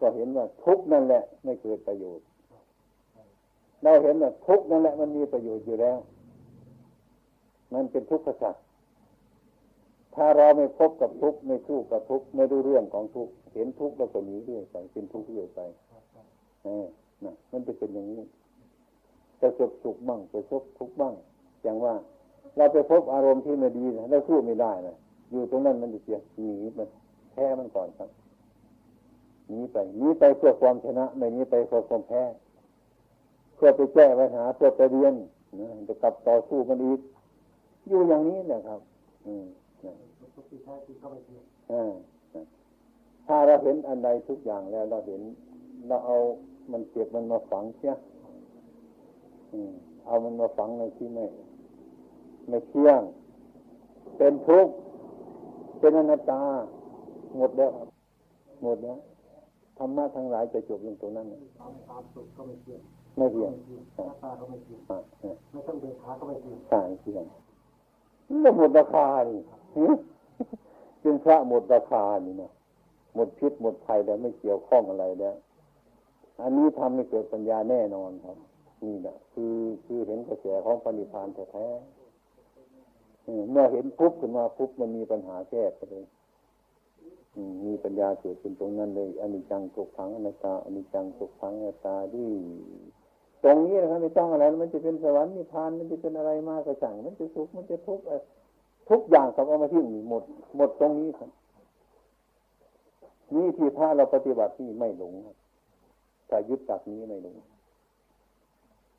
[0.00, 2.24] ก็เห็นว่าทุกนั่นแหละ ไม่เกิดประโยชน์
[3.82, 5.98] เราเห็นว่าทุกนั่นแหละ มันมีประโยชน์อยู่แล้ว
[7.74, 8.62] มันเป็นทุกข์สัตว์
[10.14, 15.60] ถ้าเราไม่พบกับทุกข์ไม่สู้กับทุกข์ไม่รู้เรื่องของทุกข์ เห็นทุกข์แล้วก็หนีเรื่อยไปเป็นทุกข์เรื่อยไป
[16.64, 16.86] เออ
[17.24, 18.22] นะมันจะเป็นอย่างนี้
[19.40, 21.14] ประสบสุขบ้างประสบทุกข์บ้าง
[21.62, 21.94] อย่างว่า
[22.56, 24.96] เราไปพบอารมณ์ที่ไม่ดีนะเราสู้ไม่ได้นะ
[25.30, 26.88] อยู่ตรงนั้นมันจะเสียหนีมัน
[27.32, 28.10] แพ้มันก่อนครับ
[29.48, 32.22] หนีไปหนีไปเพื่อความชนะไม่หนีไปเพื่อความแพ้
[33.56, 35.14] เพื่อไปแก้ปัญหาเพื่อไปเรียน
[35.60, 37.00] นะจะกลับต่อสู้มันอีก
[37.88, 38.80] อยู่อย่างนี้แหละครับ
[39.26, 39.44] อืม
[43.26, 45.22] ถ้าเราเห็นอันใดทุกอย่างแล้ว เราเห็น
[45.88, 46.16] เราเอา
[46.72, 47.94] มันเก็บมันมาฝังเชีย
[50.06, 51.24] เอามันมาฝังในที่ไม่
[52.48, 53.00] ไม่เที่ยง
[54.16, 54.72] เป็นทุกข์
[55.78, 56.42] เป็นอนัตตา
[57.36, 57.88] หมดแล้วครับ
[58.62, 58.98] หมดแล้ว
[59.78, 61.26] ธรรมะทั้งหลายจะจบลงตรงนั้น
[61.88, 62.80] ตามสุขก็ไม่เที่ยง
[63.18, 63.52] ไม่เที่ยง
[63.96, 64.80] หน้าตาก็ไม่เที่ยง
[65.52, 67.24] ไม่ต้องเดินขาก็ไม่เที่ยงใช่เที่ยง
[68.42, 69.40] แล้วหมดราคานี่
[71.00, 72.50] เป็นพระหมดราคานี่นะ
[73.14, 75.34] หมดพิษหมดภัยแล้วไม่เกี่ยวข้องอะไรแล้ว
[76.42, 78.36] อันนี้ทำให้เกิดปัญญาแน่นอนครับ
[78.84, 79.54] นี่แหละคือ
[79.84, 81.66] คือเห็นกระแสของปณิพานแท้
[83.50, 86.04] เมื่อเห็นปุ๊บขึ้นมาปุ๊บมันมีปัญหาแก้ไปเลย
[87.66, 92.26] มีปัญญาเกิดขึ้นตรงนั้นเลยอนิจจังตุกขังอนัตตาอนิจจังตุกขังอนัตตาดี
[93.44, 98.04] ตรงนี้นะครับไม่ต้องอะไรมันจะเป็นสวรรค์นิพพานมันจะเป็นอะไรมากกระจังมันจะสุขมันจะทุกข์
[98.90, 100.22] ทุกอย่างครับเอามาที่หมด
[100.56, 101.30] หมดตรงนี้ครับ
[103.34, 105.36] นี่ที่พระเราปฏิบัติที่ไม่หลงครับ
[106.28, 107.36] แต่ยึดตักนี้ไม่หลง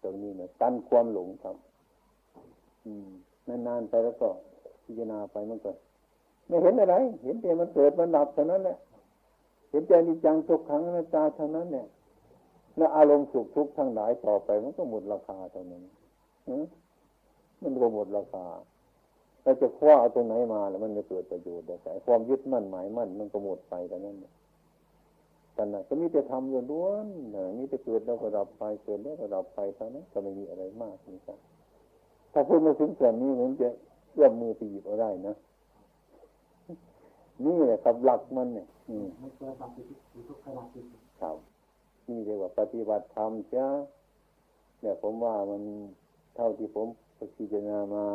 [0.03, 1.55] ตรงนี้เนี่ยตันความหลงครับ
[2.85, 3.09] อืม
[3.67, 4.27] นานๆไปแล้วก็
[4.83, 5.71] พิจารณาไปมันก็
[6.47, 8.77] ไม่เห็นอะไร เห็นแต่มันเกิดมันดับเท่านั้นแหละ
[9.69, 11.87] เห็นใจนิจังทุกขังอนัตตาเท่านั้นเนี่ย
[12.77, 15.83] แล้วอารมณ์สุขทุกข์ทั้งหลายต่อไป มันก็หมดราคาเท่านั้น
[17.61, 18.45] มันก็หมดราคา
[19.43, 21.75] เราจะคว้าเอาตรงไหนมาแล้วมันจะเกิดประโยชน์แต่
[22.05, 24.15] ความยึดมั่นหมายมั่นมันก็หมดไปแต่นั้น
[25.53, 31.39] แต่นั้นก็มีแต่ทำอยู่ล้วนๆมีแต่เกิดแล้วก็ดับไปเกิดแล้วก็ดับไปเท่านั้นก็ไม่มีอะไรมากนี่ครับ
[32.33, 33.67] ถ้าพูดมาถึงส่วนนี้ผมจะ
[34.13, 35.33] เอื้อมมือไปหยิบเอาได้นะ
[37.45, 38.67] นี่แหละครับหลักมันเนี่ย
[41.21, 41.37] ครับ
[42.09, 43.67] นี่เรียกว่าปฏิบัติธรรมเจ้า
[44.81, 45.61] เนี่ยผมว่ามัน
[46.35, 46.87] เท่าที่ผม
[47.37, 48.05] พิจารณามา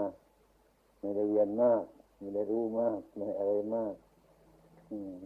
[1.01, 1.83] ไม่ได้เรียนมาก
[2.19, 3.95] ไม่ได้รู้มากไม่อะไรมาก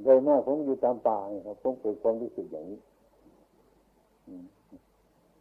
[0.02, 2.80] โดยมากผมอยู่ตามป่าครับผมเกิดความรู้สึกอย่างนี้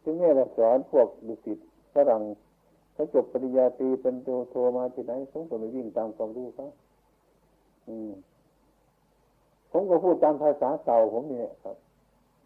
[0.02, 1.58] ถึงแม้เราสอนพวกดุสิต
[1.94, 2.22] ฝรั่ง
[2.94, 6.66] เขาจบปริญญาตรีเป็นโทโทมาที่ไหนผมก็ไม่วิ่งตามความรู้เขา
[9.72, 11.76] ผมก็พูดตามภาษาเก่าผมนี่ครับ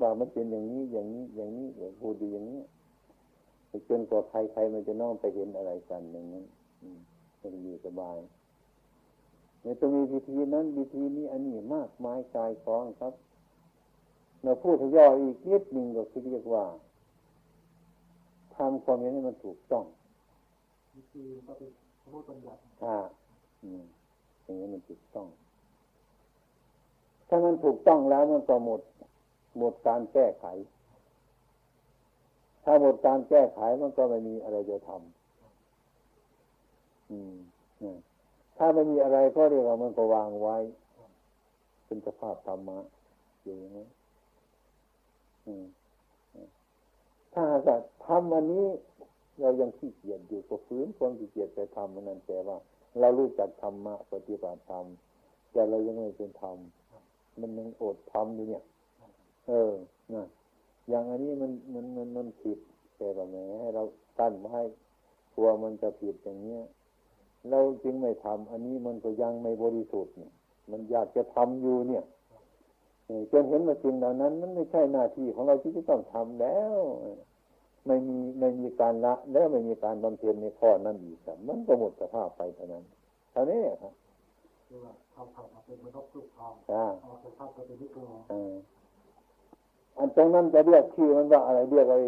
[0.00, 2.60] ว่ามันเป็นอย่างนี้อย่างนี้อย่างนี้อย่างพูดดีอย่างนี้
[3.88, 6.42] จนกว่าใครใครมันจะน้องไปเห็นอะไรกันอย่างนั้
[7.48, 8.16] นมันอยู่สบาย
[9.62, 13.14] ในตรงมีวิธีนั้นวิธีนี้อันนี้มากมายกายคล้องครับ
[14.42, 16.64] เราพูดย่ออีกนิดหนึ่งก็คือเรียกว่า
[18.56, 19.84] ทำความนี้มันถูกต้อง
[20.96, 21.70] วิธีก็เป็น
[22.02, 22.96] สมมติปัญญาอ่า
[23.62, 23.82] อืม
[24.42, 25.26] อย่างนี้มันถูกต้อง
[27.28, 28.80] ถ้ามันถูกต้องแล้วมันก็หมด
[29.58, 30.46] หมดการแก้ไข
[32.64, 35.15] ถ้าหมดการแก้ไขมันก็ไม่มีอะไรจะทำอืม
[38.56, 40.56] ถ้าไม่มีอะไรก็เรียกว่ามันก็วางไว้
[41.86, 42.78] เป็นสภาพธรรมะ
[43.42, 43.86] อยู่อย่างนี้
[47.32, 48.66] ถ้าหากทำอันนี้
[49.40, 52.56] เรายังขี้เกียจอยู่ก็ฟื้นความขี้เกียจไปทำมันนั่นแต่ว่า
[53.00, 54.86] เรารู้จักธรรมะปฏิบัติธรรม
[55.52, 56.56] แต่เรายังไม่เป็นธรรม
[57.40, 58.64] มันยังอดทำอยู่เนี่ย
[59.46, 59.72] เออ
[60.14, 60.24] นะ
[60.88, 62.58] อย่างอันนี้มันมันมันมันผิด
[62.96, 63.82] แต่แบบไหนให้เรา
[64.18, 64.60] ตั้นไว้
[65.34, 66.62] กลัวมันจะผิดอย่างเนี้ย
[67.50, 70.32] เราจึงไม่ทำอันนี้มันก็ยังไม่บริสุทธิ์เนี่ย
[70.70, 72.04] มันอยากจะทำอยู่เนี่ย
[73.32, 76.78] จนเห็นว่าสิ่งเหล่านั้น มันไม่ใช่หน้าที่ของเราที่จะต้องทำแล้ว
[77.86, 82.84] ไม่มีไม่มีการละ แล้วไม่มีการบำเพ็ญในข้อนั้นอีกครับมันก็หมดสภาพไปเท่านั้น
[83.32, 83.92] เท่านี้ครับ
[84.68, 88.18] คือว่าทำทำเป็นมนุษย์ลูกทองเอาสภาพก็เป็นลูกทอง
[89.98, 92.04] อันตรงนั้นจะเรียกชื่อมันว่าอะไรเรียกอะไร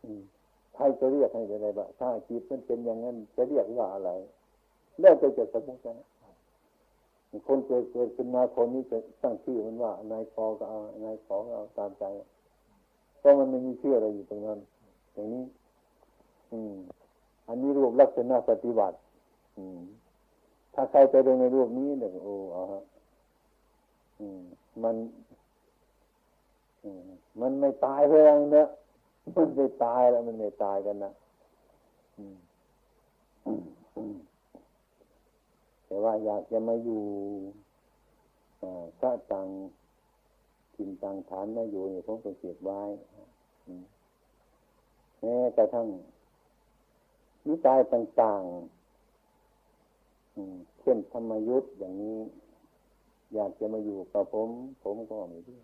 [0.00, 4.10] ใครจะเรียกให้อะไรบ้างถ้าจิตมันเป็นอย่างนั้นจะเรียกว่าอะไร
[5.00, 6.08] แล้วจะจะสมมตินะ
[7.46, 12.04] คนเกิดเกิดขึ้นมาคนนี้จะตั้งชื่อมันว่านายพอก็เอานายขอก็เอาตามใจ
[13.18, 14.58] เพราะมันไม่มีชื่ออะไรอยู่ตรงนั้น
[15.14, 15.44] อย่างนี้
[16.52, 16.74] อืม
[17.48, 18.96] อันนี้รูปลักษณะปฏิบัติ
[19.56, 19.80] อืม
[20.74, 22.82] ถ้าใครไปดูในรูปนี้เนี่ยโอ้อาฮะ
[24.20, 24.40] อืม
[24.82, 24.96] มัน
[26.84, 27.06] อืม
[27.40, 28.68] มันไม่ตายเพื่อนเนอะ
[29.36, 31.12] มันไม่ตายแล้วมันไม่ตายกันนะ
[35.86, 37.02] แต่ว่าอยากจะมาอยู่
[38.98, 39.46] พระตัง
[40.76, 42.82] กินตังฐานมาอยู่เนี่ยผมก็เก็บไว้
[45.20, 45.86] แม้กระทั่ง
[47.46, 52.18] นิจายต่างๆเช่นธรรมยุทธ์อย่างนี้
[53.34, 54.48] อยากจะมาอยู่กับผม
[54.82, 55.58] ผมก็ไม่รู้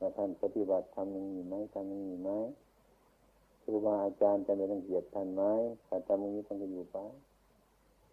[0.00, 2.30] ว่าท่านปฏิบัติทำอย่างนี้ไหมทำอย่างนี้ไหม
[3.62, 5.42] ครูบาอาจารย์จะไม่ต้องเกียดท่านไหม
[5.86, 6.98] ถ้าทำอย่างนี้ท่านจะอยู่ไป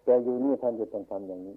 [0.04, 1.56] แต่อยู่นี่ท่านจะต้องทำอย่างนี้